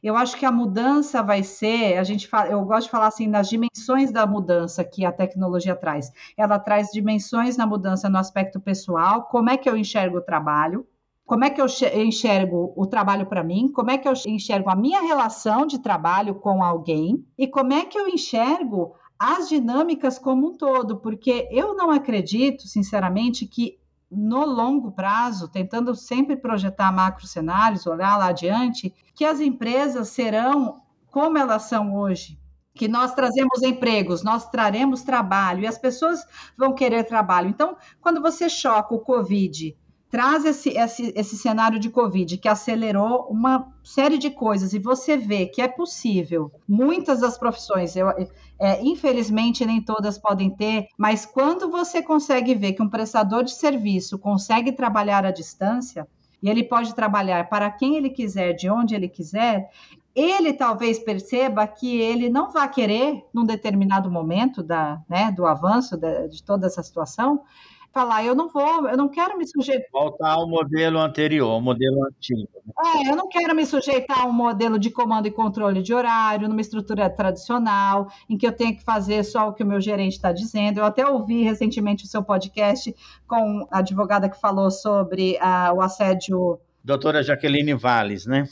Eu 0.02 0.16
acho 0.16 0.36
que 0.36 0.46
a 0.46 0.52
mudança 0.52 1.22
vai 1.22 1.42
ser, 1.42 1.98
a 1.98 2.04
gente 2.04 2.28
fala, 2.28 2.50
eu 2.50 2.64
gosto 2.64 2.84
de 2.84 2.90
falar 2.90 3.08
assim 3.08 3.26
nas 3.26 3.48
dimensões 3.48 4.12
da 4.12 4.26
mudança 4.26 4.84
que 4.84 5.04
a 5.04 5.12
tecnologia 5.12 5.74
traz. 5.74 6.12
Ela 6.36 6.58
traz 6.58 6.88
dimensões 6.92 7.56
na 7.56 7.66
mudança 7.66 8.08
no 8.08 8.18
aspecto 8.18 8.60
pessoal, 8.60 9.24
como 9.24 9.50
é 9.50 9.56
que 9.56 9.68
eu 9.68 9.76
enxergo 9.76 10.18
o 10.18 10.22
trabalho, 10.22 10.86
como 11.26 11.44
é 11.44 11.50
que 11.50 11.60
eu 11.60 11.66
enxergo 11.96 12.72
o 12.76 12.86
trabalho 12.86 13.26
para 13.26 13.42
mim, 13.42 13.66
como 13.66 13.90
é 13.90 13.98
que 13.98 14.08
eu 14.08 14.12
enxergo 14.28 14.70
a 14.70 14.76
minha 14.76 15.00
relação 15.02 15.66
de 15.66 15.80
trabalho 15.80 16.36
com 16.36 16.62
alguém 16.62 17.26
e 17.36 17.48
como 17.48 17.72
é 17.72 17.84
que 17.84 17.98
eu 17.98 18.06
enxergo 18.06 18.94
as 19.18 19.48
dinâmicas 19.48 20.20
como 20.20 20.48
um 20.48 20.56
todo, 20.56 20.98
porque 20.98 21.48
eu 21.50 21.74
não 21.74 21.90
acredito, 21.90 22.68
sinceramente, 22.68 23.44
que 23.44 23.76
no 24.08 24.46
longo 24.46 24.92
prazo, 24.92 25.48
tentando 25.48 25.96
sempre 25.96 26.36
projetar 26.36 26.92
macro 26.92 27.26
cenários, 27.26 27.88
olhar 27.88 28.16
lá 28.16 28.26
adiante, 28.26 28.94
que 29.12 29.24
as 29.24 29.40
empresas 29.40 30.08
serão 30.08 30.80
como 31.10 31.38
elas 31.38 31.62
são 31.62 31.96
hoje. 31.96 32.38
Que 32.72 32.86
nós 32.86 33.14
trazemos 33.14 33.62
empregos, 33.62 34.22
nós 34.22 34.48
traremos 34.48 35.02
trabalho 35.02 35.62
e 35.62 35.66
as 35.66 35.78
pessoas 35.78 36.24
vão 36.56 36.72
querer 36.72 37.04
trabalho. 37.04 37.48
Então, 37.48 37.76
quando 38.00 38.20
você 38.20 38.48
choca 38.48 38.94
o 38.94 39.00
Covid 39.00 39.74
traz 40.10 40.44
esse, 40.44 40.70
esse, 40.70 41.12
esse 41.16 41.36
cenário 41.36 41.78
de 41.78 41.90
Covid 41.90 42.38
que 42.38 42.48
acelerou 42.48 43.26
uma 43.28 43.72
série 43.82 44.18
de 44.18 44.30
coisas 44.30 44.72
e 44.72 44.78
você 44.78 45.16
vê 45.16 45.46
que 45.46 45.60
é 45.60 45.68
possível, 45.68 46.50
muitas 46.68 47.20
das 47.20 47.36
profissões, 47.36 47.96
eu, 47.96 48.08
é, 48.58 48.82
infelizmente 48.82 49.66
nem 49.66 49.82
todas 49.82 50.18
podem 50.18 50.50
ter, 50.50 50.88
mas 50.96 51.26
quando 51.26 51.70
você 51.70 52.02
consegue 52.02 52.54
ver 52.54 52.72
que 52.72 52.82
um 52.82 52.88
prestador 52.88 53.44
de 53.44 53.52
serviço 53.52 54.18
consegue 54.18 54.72
trabalhar 54.72 55.24
à 55.24 55.30
distância, 55.30 56.06
e 56.42 56.48
ele 56.48 56.62
pode 56.62 56.94
trabalhar 56.94 57.48
para 57.48 57.70
quem 57.70 57.96
ele 57.96 58.10
quiser, 58.10 58.52
de 58.52 58.70
onde 58.70 58.94
ele 58.94 59.08
quiser, 59.08 59.70
ele 60.14 60.52
talvez 60.52 60.98
perceba 60.98 61.66
que 61.66 62.00
ele 62.00 62.30
não 62.30 62.50
vai 62.50 62.70
querer, 62.70 63.24
num 63.34 63.44
determinado 63.44 64.10
momento 64.10 64.62
da, 64.62 65.02
né, 65.08 65.30
do 65.30 65.44
avanço 65.46 65.96
de, 65.96 66.28
de 66.28 66.42
toda 66.42 66.66
essa 66.66 66.82
situação, 66.82 67.42
falar, 67.96 68.22
eu 68.22 68.34
não 68.34 68.50
vou, 68.50 68.86
eu 68.86 68.96
não 68.96 69.08
quero 69.08 69.38
me 69.38 69.46
sujeitar. 69.46 69.88
Voltar 69.90 70.32
ao 70.32 70.46
modelo 70.46 70.98
anterior, 70.98 71.48
ao 71.48 71.62
modelo 71.62 72.04
antigo. 72.04 72.46
Né? 72.66 73.06
É, 73.06 73.10
eu 73.10 73.16
não 73.16 73.26
quero 73.26 73.56
me 73.56 73.64
sujeitar 73.64 74.20
a 74.20 74.26
um 74.26 74.32
modelo 74.32 74.78
de 74.78 74.90
comando 74.90 75.26
e 75.26 75.30
controle 75.30 75.82
de 75.82 75.94
horário, 75.94 76.46
numa 76.46 76.60
estrutura 76.60 77.08
tradicional, 77.08 78.08
em 78.28 78.36
que 78.36 78.46
eu 78.46 78.52
tenho 78.52 78.76
que 78.76 78.84
fazer 78.84 79.24
só 79.24 79.48
o 79.48 79.54
que 79.54 79.62
o 79.62 79.66
meu 79.66 79.80
gerente 79.80 80.12
está 80.12 80.30
dizendo. 80.30 80.80
Eu 80.80 80.84
até 80.84 81.06
ouvi 81.06 81.42
recentemente 81.42 82.04
o 82.04 82.06
seu 82.06 82.22
podcast 82.22 82.94
com 83.26 83.66
a 83.70 83.78
advogada 83.78 84.28
que 84.28 84.38
falou 84.38 84.70
sobre 84.70 85.38
uh, 85.40 85.74
o 85.74 85.80
assédio 85.80 86.60
doutora 86.86 87.20
Jaqueline 87.20 87.74
Valles, 87.74 88.26
né? 88.26 88.48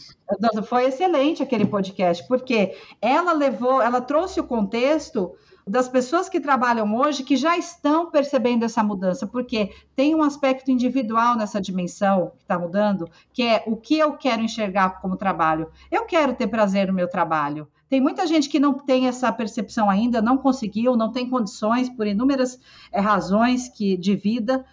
Foi 0.64 0.86
excelente 0.86 1.40
aquele 1.40 1.64
podcast, 1.64 2.26
porque 2.26 2.74
ela 3.00 3.32
levou, 3.32 3.80
ela 3.80 4.00
trouxe 4.00 4.40
o 4.40 4.44
contexto 4.44 5.32
das 5.64 5.88
pessoas 5.88 6.28
que 6.28 6.40
trabalham 6.40 6.96
hoje 6.96 7.22
que 7.22 7.36
já 7.36 7.56
estão 7.56 8.10
percebendo 8.10 8.64
essa 8.64 8.82
mudança, 8.82 9.24
porque 9.24 9.72
tem 9.94 10.16
um 10.16 10.22
aspecto 10.22 10.68
individual 10.68 11.36
nessa 11.36 11.60
dimensão 11.60 12.32
que 12.36 12.42
está 12.42 12.58
mudando, 12.58 13.08
que 13.32 13.44
é 13.44 13.62
o 13.66 13.76
que 13.76 13.98
eu 13.98 14.14
quero 14.14 14.42
enxergar 14.42 15.00
como 15.00 15.16
trabalho. 15.16 15.70
Eu 15.88 16.04
quero 16.04 16.34
ter 16.34 16.48
prazer 16.48 16.88
no 16.88 16.92
meu 16.92 17.08
trabalho. 17.08 17.68
Tem 17.88 18.00
muita 18.00 18.26
gente 18.26 18.48
que 18.48 18.58
não 18.58 18.74
tem 18.74 19.06
essa 19.06 19.32
percepção 19.32 19.88
ainda, 19.88 20.20
não 20.20 20.36
conseguiu, 20.36 20.96
não 20.96 21.12
tem 21.12 21.30
condições 21.30 21.88
por 21.88 22.04
inúmeras 22.04 22.58
é, 22.90 22.98
razões 23.00 23.68
que 23.68 23.96
de 23.96 24.16
vida, 24.16 24.64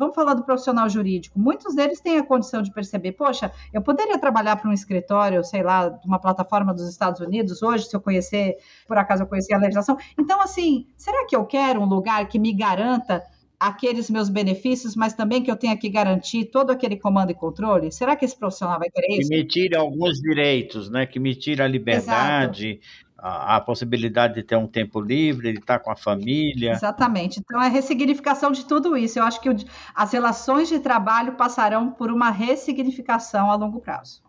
Vamos 0.00 0.14
falar 0.14 0.32
do 0.32 0.42
profissional 0.42 0.88
jurídico. 0.88 1.38
Muitos 1.38 1.74
deles 1.74 2.00
têm 2.00 2.16
a 2.16 2.22
condição 2.22 2.62
de 2.62 2.72
perceber, 2.72 3.12
poxa, 3.12 3.52
eu 3.70 3.82
poderia 3.82 4.18
trabalhar 4.18 4.56
para 4.56 4.70
um 4.70 4.72
escritório, 4.72 5.44
sei 5.44 5.62
lá, 5.62 5.90
de 5.90 6.06
uma 6.06 6.18
plataforma 6.18 6.72
dos 6.72 6.88
Estados 6.88 7.20
Unidos 7.20 7.62
hoje, 7.62 7.84
se 7.84 7.94
eu 7.94 8.00
conhecer, 8.00 8.56
por 8.88 8.96
acaso 8.96 9.24
eu 9.24 9.26
conhecer 9.26 9.52
a 9.52 9.58
legislação. 9.58 9.98
Então, 10.18 10.40
assim, 10.40 10.86
será 10.96 11.26
que 11.26 11.36
eu 11.36 11.44
quero 11.44 11.82
um 11.82 11.84
lugar 11.84 12.26
que 12.28 12.38
me 12.38 12.50
garanta 12.50 13.22
aqueles 13.58 14.08
meus 14.08 14.30
benefícios, 14.30 14.96
mas 14.96 15.12
também 15.12 15.42
que 15.42 15.50
eu 15.50 15.56
tenha 15.56 15.76
que 15.76 15.90
garantir 15.90 16.46
todo 16.46 16.70
aquele 16.70 16.96
comando 16.96 17.32
e 17.32 17.34
controle? 17.34 17.92
Será 17.92 18.16
que 18.16 18.24
esse 18.24 18.38
profissional 18.38 18.78
vai 18.78 18.88
querer 18.88 19.18
isso? 19.18 19.28
Que 19.28 19.36
me 19.36 19.44
tire 19.44 19.76
alguns 19.76 20.18
direitos, 20.18 20.88
né? 20.88 21.04
Que 21.04 21.20
me 21.20 21.34
tire 21.34 21.60
a 21.60 21.68
liberdade, 21.68 22.80
Exato 22.80 23.09
a, 23.22 23.56
a, 23.56 23.60
possibilidade 23.60 24.34
de 24.34 24.42
ter 24.42 24.56
um 24.56 24.66
tempo 24.66 25.00
livre, 25.00 25.52
de 25.52 25.58
estar 25.58 25.78
com 25.78 25.90
a 25.90 25.96
família. 25.96 26.72
Exatamente. 26.72 27.40
Então, 27.40 27.62
é 27.62 27.68
ressignificação 27.68 28.50
de 28.50 28.64
tudo 28.64 28.96
isso. 28.96 29.18
Eu 29.18 29.24
acho 29.24 29.40
que 29.40 29.50
o, 29.50 29.56
as 29.94 30.12
relações 30.12 30.68
de 30.68 30.78
trabalho 30.78 31.32
passarão 31.32 31.90
por 31.90 32.10
uma 32.10 32.30
ressignificação 32.30 33.50
a 33.50 33.54
longo 33.54 33.80
prazo. 33.80 34.22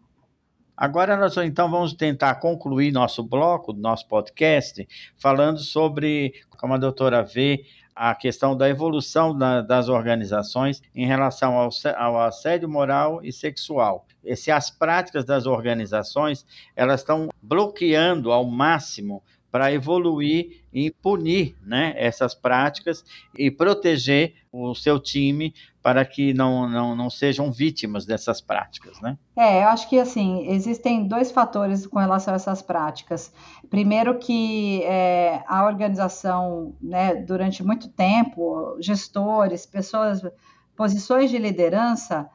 Agora 0.75 1.15
nós 1.15 1.38
então 1.38 1.69
vamos 1.69 1.93
tentar 1.93 2.36
concluir 2.36 2.91
nosso 2.91 3.23
bloco, 3.23 3.71
nosso 3.71 4.08
podcast, 4.08 4.88
falando 5.15 5.60
sobre, 5.60 6.34
como 6.58 6.73
a 6.73 6.77
doutora 6.77 7.21
vê, 7.21 7.65
a 7.95 8.15
questão 8.15 8.58
da 8.58 8.67
evolução 8.67 9.38
da, 9.38 9.62
das 9.62 9.89
organizações 9.89 10.82
em 10.95 11.06
relação 11.06 11.54
ao, 11.56 11.69
ao, 11.97 12.21
assédio 12.21 12.67
moral 12.67 13.23
e 13.23 13.32
sexual. 13.32 14.08
Se 14.36 14.51
as 14.51 14.69
práticas 14.69 15.25
das 15.25 15.45
organizações 15.45 16.45
elas 16.75 17.01
estão 17.01 17.29
bloqueando 17.41 18.31
ao 18.31 18.45
máximo 18.45 19.23
para 19.51 19.71
evoluir 19.73 20.63
e 20.73 20.89
punir 20.89 21.55
né, 21.62 21.93
essas 21.97 22.34
práticas 22.34 23.03
e 23.38 23.51
proteger 23.51 24.36
o 24.51 24.73
seu 24.73 24.97
time 24.97 25.53
para 25.84 26.05
que 26.05 26.34
não, 26.34 26.69
não, 26.69 26.95
não 26.95 27.10
sejam 27.10 27.51
vítimas 27.51 28.05
dessas 28.05 28.39
práticas, 28.39 29.01
né? 29.01 29.17
É, 29.36 29.63
eu 29.63 29.67
acho 29.69 29.89
que 29.89 29.99
assim, 29.99 30.47
existem 30.47 31.07
dois 31.07 31.31
fatores 31.31 31.86
com 31.86 31.99
relação 31.99 32.34
a 32.34 32.36
essas 32.36 32.62
práticas. 32.62 33.34
Primeiro 33.69 34.17
que 34.19 34.84
é, 34.84 35.43
a 35.47 35.65
organização, 35.65 36.73
né, 36.81 37.15
durante 37.15 37.63
muito 37.63 37.89
tempo, 37.89 38.77
gestores, 38.79 39.65
pessoas, 39.65 40.21
posições 40.75 41.29
de 41.29 41.38
liderança, 41.38 42.29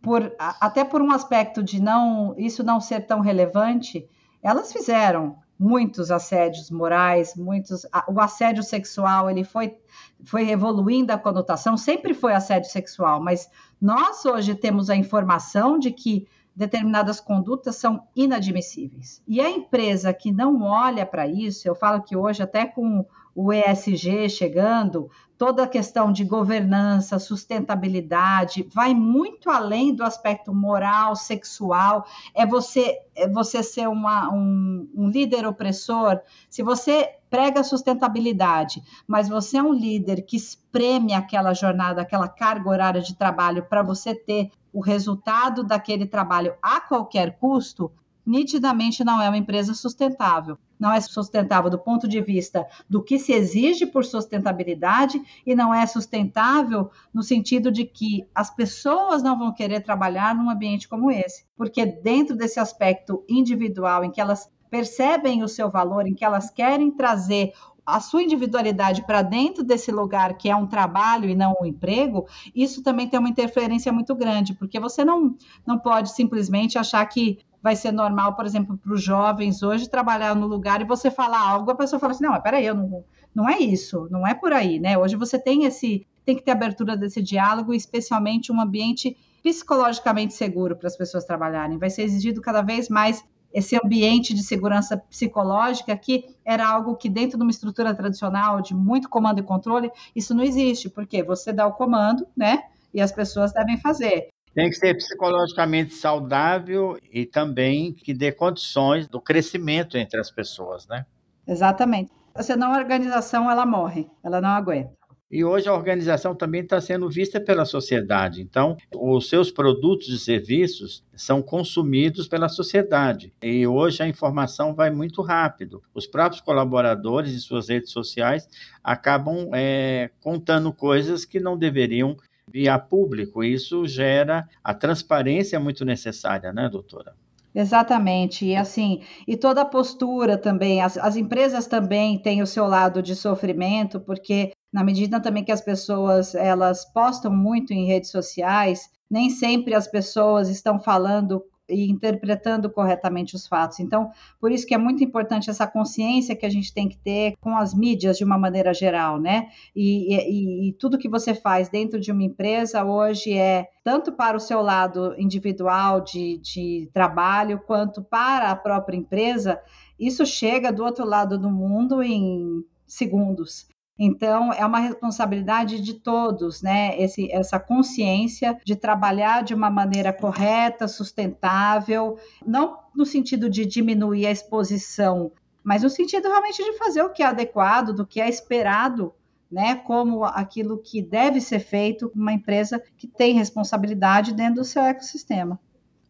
por, 0.00 0.32
até 0.38 0.84
por 0.84 1.02
um 1.02 1.10
aspecto 1.10 1.62
de 1.62 1.80
não 1.80 2.34
isso 2.38 2.62
não 2.62 2.80
ser 2.80 3.06
tão 3.06 3.20
relevante, 3.20 4.08
elas 4.42 4.72
fizeram 4.72 5.36
muitos 5.58 6.10
assédios 6.10 6.70
morais, 6.70 7.34
muitos 7.34 7.84
o 8.08 8.20
assédio 8.20 8.62
sexual 8.62 9.28
ele 9.28 9.42
foi 9.42 9.76
foi 10.24 10.50
evoluindo 10.50 11.12
a 11.12 11.18
conotação, 11.18 11.76
sempre 11.76 12.14
foi 12.14 12.32
assédio 12.32 12.70
sexual, 12.70 13.20
mas 13.20 13.50
nós 13.80 14.24
hoje 14.24 14.54
temos 14.54 14.88
a 14.88 14.96
informação 14.96 15.78
de 15.78 15.90
que 15.90 16.28
determinadas 16.54 17.20
condutas 17.20 17.76
são 17.76 18.02
inadmissíveis. 18.16 19.22
E 19.28 19.40
a 19.40 19.48
empresa 19.48 20.12
que 20.12 20.32
não 20.32 20.62
olha 20.62 21.06
para 21.06 21.26
isso, 21.28 21.68
eu 21.68 21.74
falo 21.74 22.02
que 22.02 22.16
hoje 22.16 22.42
até 22.42 22.66
com 22.66 23.06
o 23.32 23.52
ESG 23.52 24.28
chegando, 24.28 25.08
toda 25.38 25.62
a 25.62 25.68
questão 25.68 26.12
de 26.12 26.24
governança, 26.24 27.20
sustentabilidade, 27.20 28.68
vai 28.74 28.92
muito 28.92 29.48
além 29.48 29.94
do 29.94 30.02
aspecto 30.02 30.52
moral, 30.52 31.14
sexual. 31.14 32.04
É 32.34 32.44
você, 32.44 32.98
é 33.14 33.28
você 33.28 33.62
ser 33.62 33.88
uma, 33.88 34.28
um, 34.30 34.90
um 34.92 35.08
líder 35.08 35.46
opressor. 35.46 36.20
Se 36.50 36.60
você 36.60 37.14
prega 37.30 37.62
sustentabilidade, 37.62 38.82
mas 39.06 39.28
você 39.28 39.58
é 39.58 39.62
um 39.62 39.72
líder 39.72 40.22
que 40.22 40.36
espreme 40.36 41.14
aquela 41.14 41.54
jornada, 41.54 42.02
aquela 42.02 42.28
carga 42.28 42.68
horária 42.68 43.00
de 43.00 43.14
trabalho 43.14 43.64
para 43.64 43.82
você 43.82 44.14
ter 44.14 44.50
o 44.72 44.80
resultado 44.80 45.62
daquele 45.62 46.04
trabalho 46.04 46.56
a 46.60 46.80
qualquer 46.80 47.38
custo, 47.38 47.92
nitidamente 48.28 49.02
não 49.02 49.22
é 49.22 49.28
uma 49.28 49.38
empresa 49.38 49.72
sustentável. 49.72 50.58
Não 50.78 50.92
é 50.92 51.00
sustentável 51.00 51.70
do 51.70 51.78
ponto 51.78 52.06
de 52.06 52.20
vista 52.20 52.66
do 52.88 53.02
que 53.02 53.18
se 53.18 53.32
exige 53.32 53.86
por 53.86 54.04
sustentabilidade 54.04 55.20
e 55.46 55.54
não 55.54 55.72
é 55.72 55.86
sustentável 55.86 56.90
no 57.12 57.22
sentido 57.22 57.72
de 57.72 57.86
que 57.86 58.28
as 58.34 58.54
pessoas 58.54 59.22
não 59.22 59.36
vão 59.36 59.52
querer 59.52 59.80
trabalhar 59.80 60.34
num 60.34 60.50
ambiente 60.50 60.86
como 60.86 61.10
esse, 61.10 61.46
porque 61.56 61.86
dentro 61.86 62.36
desse 62.36 62.60
aspecto 62.60 63.24
individual 63.26 64.04
em 64.04 64.10
que 64.10 64.20
elas 64.20 64.50
percebem 64.70 65.42
o 65.42 65.48
seu 65.48 65.70
valor, 65.70 66.06
em 66.06 66.14
que 66.14 66.24
elas 66.24 66.50
querem 66.50 66.90
trazer 66.90 67.54
a 67.88 68.00
sua 68.00 68.22
individualidade 68.22 69.06
para 69.06 69.22
dentro 69.22 69.64
desse 69.64 69.90
lugar 69.90 70.36
que 70.36 70.50
é 70.50 70.54
um 70.54 70.66
trabalho 70.66 71.26
e 71.26 71.34
não 71.34 71.56
um 71.58 71.64
emprego, 71.64 72.26
isso 72.54 72.82
também 72.82 73.08
tem 73.08 73.18
uma 73.18 73.30
interferência 73.30 73.90
muito 73.90 74.14
grande, 74.14 74.52
porque 74.52 74.78
você 74.78 75.06
não, 75.06 75.34
não 75.66 75.78
pode 75.78 76.10
simplesmente 76.10 76.76
achar 76.76 77.04
que 77.06 77.38
vai 77.62 77.76
ser 77.76 77.92
normal, 77.92 78.34
por 78.34 78.46
exemplo, 78.46 78.76
para 78.76 78.92
os 78.92 79.02
jovens 79.02 79.62
hoje 79.62 79.88
trabalhar 79.88 80.34
no 80.34 80.46
lugar 80.46 80.80
e 80.80 80.84
você 80.84 81.10
falar 81.10 81.40
algo, 81.40 81.70
a 81.70 81.74
pessoa 81.74 81.98
fala 81.98 82.12
assim, 82.12 82.24
não, 82.24 82.40
peraí, 82.40 82.66
eu 82.66 82.74
não, 82.74 83.04
não 83.34 83.48
é 83.48 83.58
isso, 83.58 84.08
não 84.10 84.26
é 84.26 84.34
por 84.34 84.52
aí, 84.52 84.78
né? 84.78 84.96
Hoje 84.96 85.16
você 85.16 85.38
tem 85.38 85.64
esse, 85.64 86.06
tem 86.24 86.36
que 86.36 86.42
ter 86.42 86.52
abertura 86.52 86.96
desse 86.96 87.22
diálogo, 87.22 87.74
especialmente 87.74 88.52
um 88.52 88.60
ambiente 88.60 89.16
psicologicamente 89.42 90.34
seguro 90.34 90.76
para 90.76 90.88
as 90.88 90.96
pessoas 90.96 91.24
trabalharem. 91.24 91.78
Vai 91.78 91.90
ser 91.90 92.02
exigido 92.02 92.40
cada 92.40 92.62
vez 92.62 92.88
mais 92.88 93.24
esse 93.52 93.76
ambiente 93.82 94.34
de 94.34 94.42
segurança 94.42 94.96
psicológica 94.96 95.96
que 95.96 96.36
era 96.44 96.68
algo 96.68 96.96
que 96.96 97.08
dentro 97.08 97.38
de 97.38 97.42
uma 97.42 97.50
estrutura 97.50 97.94
tradicional 97.94 98.60
de 98.60 98.74
muito 98.74 99.08
comando 99.08 99.40
e 99.40 99.42
controle, 99.42 99.90
isso 100.14 100.34
não 100.34 100.44
existe, 100.44 100.88
porque 100.90 101.22
você 101.22 101.52
dá 101.52 101.66
o 101.66 101.72
comando, 101.72 102.26
né? 102.36 102.64
E 102.92 103.00
as 103.00 103.12
pessoas 103.12 103.52
devem 103.52 103.78
fazer. 103.78 104.28
Tem 104.58 104.70
que 104.70 104.74
ser 104.74 104.92
psicologicamente 104.94 105.94
saudável 105.94 106.98
e 107.12 107.24
também 107.24 107.92
que 107.92 108.12
dê 108.12 108.32
condições 108.32 109.06
do 109.06 109.20
crescimento 109.20 109.96
entre 109.96 110.18
as 110.18 110.32
pessoas, 110.32 110.84
né? 110.88 111.06
Exatamente. 111.46 112.10
Senão 112.40 112.74
a 112.74 112.78
organização 112.78 113.48
ela 113.48 113.64
morre, 113.64 114.10
ela 114.20 114.40
não 114.40 114.48
aguenta. 114.48 114.98
E 115.30 115.44
hoje 115.44 115.68
a 115.68 115.74
organização 115.74 116.34
também 116.34 116.62
está 116.62 116.80
sendo 116.80 117.08
vista 117.08 117.38
pela 117.38 117.64
sociedade. 117.64 118.42
Então, 118.42 118.76
os 118.96 119.28
seus 119.28 119.48
produtos 119.50 120.08
e 120.08 120.18
serviços 120.18 121.04
são 121.14 121.40
consumidos 121.40 122.26
pela 122.26 122.48
sociedade. 122.48 123.32
E 123.40 123.64
hoje 123.64 124.02
a 124.02 124.08
informação 124.08 124.74
vai 124.74 124.90
muito 124.90 125.22
rápido. 125.22 125.82
Os 125.94 126.06
próprios 126.06 126.40
colaboradores 126.40 127.32
em 127.32 127.38
suas 127.38 127.68
redes 127.68 127.92
sociais 127.92 128.48
acabam 128.82 129.50
é, 129.54 130.10
contando 130.20 130.72
coisas 130.72 131.24
que 131.24 131.38
não 131.38 131.56
deveriam 131.56 132.16
vir 132.52 132.68
a 132.68 132.78
público. 132.78 133.44
Isso 133.44 133.86
gera 133.86 134.48
a 134.62 134.74
transparência 134.74 135.58
muito 135.60 135.84
necessária, 135.84 136.52
né, 136.52 136.68
doutora? 136.68 137.14
Exatamente, 137.54 138.44
e 138.46 138.54
assim, 138.54 139.02
e 139.26 139.36
toda 139.36 139.62
a 139.62 139.64
postura 139.64 140.36
também, 140.36 140.82
as, 140.82 140.96
as 140.98 141.16
empresas 141.16 141.66
também 141.66 142.18
têm 142.18 142.42
o 142.42 142.46
seu 142.46 142.66
lado 142.66 143.02
de 143.02 143.16
sofrimento, 143.16 143.98
porque 143.98 144.52
na 144.72 144.84
medida 144.84 145.18
também 145.18 145.42
que 145.42 145.50
as 145.50 145.60
pessoas 145.60 146.34
elas 146.34 146.84
postam 146.84 147.32
muito 147.32 147.72
em 147.72 147.86
redes 147.86 148.10
sociais, 148.10 148.90
nem 149.10 149.30
sempre 149.30 149.74
as 149.74 149.88
pessoas 149.88 150.48
estão 150.48 150.78
falando 150.78 151.42
e 151.68 151.90
interpretando 151.90 152.70
corretamente 152.70 153.36
os 153.36 153.46
fatos. 153.46 153.80
Então, 153.80 154.10
por 154.40 154.50
isso 154.50 154.66
que 154.66 154.74
é 154.74 154.78
muito 154.78 155.04
importante 155.04 155.50
essa 155.50 155.66
consciência 155.66 156.34
que 156.34 156.46
a 156.46 156.50
gente 156.50 156.72
tem 156.72 156.88
que 156.88 156.96
ter 156.96 157.34
com 157.40 157.56
as 157.56 157.74
mídias 157.74 158.16
de 158.16 158.24
uma 158.24 158.38
maneira 158.38 158.72
geral, 158.72 159.20
né? 159.20 159.48
E, 159.74 160.14
e, 160.14 160.68
e, 160.68 160.72
tudo 160.74 160.98
que 160.98 161.08
você 161.08 161.34
faz 161.34 161.68
dentro 161.68 162.00
de 162.00 162.10
uma 162.10 162.22
empresa 162.22 162.84
hoje 162.84 163.32
é 163.34 163.68
tanto 163.84 164.12
para 164.12 164.36
o 164.36 164.40
seu 164.40 164.62
lado 164.62 165.14
individual 165.18 166.00
de, 166.00 166.38
de 166.38 166.90
trabalho, 166.92 167.60
quanto 167.66 168.02
para 168.02 168.50
a 168.50 168.56
própria 168.56 168.96
empresa, 168.96 169.60
isso 169.98 170.24
chega 170.24 170.72
do 170.72 170.84
outro 170.84 171.04
lado 171.04 171.38
do 171.38 171.50
mundo 171.50 172.02
em 172.02 172.64
segundos. 172.86 173.66
Então, 173.98 174.52
é 174.52 174.64
uma 174.64 174.78
responsabilidade 174.78 175.80
de 175.80 175.94
todos, 175.94 176.62
né? 176.62 176.96
Esse, 177.00 177.30
essa 177.32 177.58
consciência 177.58 178.56
de 178.64 178.76
trabalhar 178.76 179.42
de 179.42 179.52
uma 179.52 179.68
maneira 179.68 180.12
correta, 180.12 180.86
sustentável, 180.86 182.16
não 182.46 182.78
no 182.94 183.04
sentido 183.04 183.50
de 183.50 183.66
diminuir 183.66 184.26
a 184.26 184.30
exposição, 184.30 185.32
mas 185.64 185.82
no 185.82 185.90
sentido 185.90 186.28
realmente 186.28 186.62
de 186.62 186.78
fazer 186.78 187.02
o 187.02 187.10
que 187.10 187.22
é 187.22 187.26
adequado, 187.26 187.92
do 187.92 188.06
que 188.06 188.20
é 188.20 188.28
esperado, 188.28 189.12
né? 189.50 189.74
Como 189.74 190.24
aquilo 190.24 190.78
que 190.78 191.02
deve 191.02 191.40
ser 191.40 191.58
feito 191.58 192.12
uma 192.14 192.32
empresa 192.32 192.80
que 192.96 193.08
tem 193.08 193.34
responsabilidade 193.34 194.32
dentro 194.32 194.56
do 194.56 194.64
seu 194.64 194.82
ecossistema. 194.82 195.58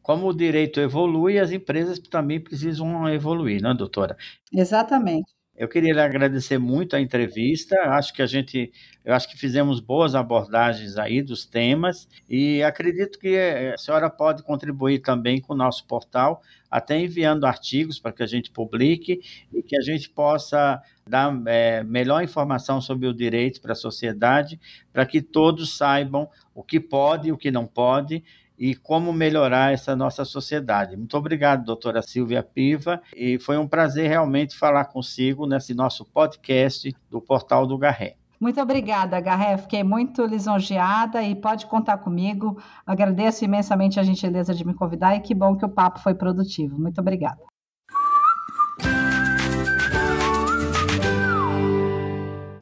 Como 0.02 0.26
o 0.26 0.34
direito 0.34 0.80
evolui, 0.80 1.38
as 1.38 1.50
empresas 1.50 1.98
também 1.98 2.40
precisam 2.40 3.08
evoluir, 3.08 3.62
não, 3.62 3.70
é, 3.70 3.74
doutora? 3.74 4.16
Exatamente. 4.52 5.37
Eu 5.58 5.66
queria 5.66 5.92
lhe 5.92 6.00
agradecer 6.00 6.56
muito 6.56 6.94
a 6.94 7.00
entrevista. 7.00 7.76
Acho 7.86 8.14
que 8.14 8.22
a 8.22 8.26
gente, 8.26 8.72
eu 9.04 9.12
acho 9.12 9.28
que 9.28 9.36
fizemos 9.36 9.80
boas 9.80 10.14
abordagens 10.14 10.96
aí 10.96 11.20
dos 11.20 11.44
temas 11.44 12.08
e 12.30 12.62
acredito 12.62 13.18
que 13.18 13.34
eh, 13.34 13.74
a 13.74 13.76
senhora 13.76 14.08
pode 14.08 14.44
contribuir 14.44 15.00
também 15.00 15.40
com 15.40 15.54
o 15.54 15.56
nosso 15.56 15.84
portal, 15.84 16.40
até 16.70 16.96
enviando 16.96 17.44
artigos 17.44 17.98
para 17.98 18.12
que 18.12 18.22
a 18.22 18.26
gente 18.26 18.52
publique 18.52 19.20
e 19.52 19.60
que 19.60 19.76
a 19.76 19.80
gente 19.80 20.08
possa 20.08 20.80
dar 21.04 21.36
é, 21.46 21.82
melhor 21.82 22.22
informação 22.22 22.80
sobre 22.80 23.08
o 23.08 23.12
direito 23.12 23.60
para 23.60 23.72
a 23.72 23.76
sociedade, 23.76 24.60
para 24.92 25.04
que 25.04 25.20
todos 25.20 25.76
saibam 25.76 26.28
o 26.54 26.62
que 26.62 26.78
pode 26.78 27.28
e 27.28 27.32
o 27.32 27.36
que 27.36 27.50
não 27.50 27.66
pode 27.66 28.22
e 28.58 28.74
como 28.74 29.12
melhorar 29.12 29.72
essa 29.72 29.94
nossa 29.94 30.24
sociedade. 30.24 30.96
Muito 30.96 31.16
obrigado, 31.16 31.64
doutora 31.64 32.02
Silvia 32.02 32.42
Piva, 32.42 33.00
e 33.14 33.38
foi 33.38 33.56
um 33.56 33.68
prazer 33.68 34.08
realmente 34.08 34.56
falar 34.56 34.86
consigo 34.86 35.46
nesse 35.46 35.74
nosso 35.74 36.04
podcast 36.04 36.94
do 37.10 37.20
Portal 37.20 37.66
do 37.66 37.78
Garré. 37.78 38.16
Muito 38.40 38.60
obrigada, 38.60 39.20
Garré. 39.20 39.56
Fiquei 39.56 39.82
muito 39.82 40.24
lisonjeada 40.24 41.22
e 41.22 41.34
pode 41.34 41.66
contar 41.66 41.98
comigo. 41.98 42.56
Agradeço 42.86 43.44
imensamente 43.44 43.98
a 43.98 44.02
gentileza 44.02 44.54
de 44.54 44.64
me 44.64 44.74
convidar 44.74 45.16
e 45.16 45.20
que 45.20 45.34
bom 45.34 45.56
que 45.56 45.64
o 45.64 45.68
papo 45.68 45.98
foi 45.98 46.14
produtivo. 46.14 46.78
Muito 46.78 47.00
obrigada. 47.00 47.47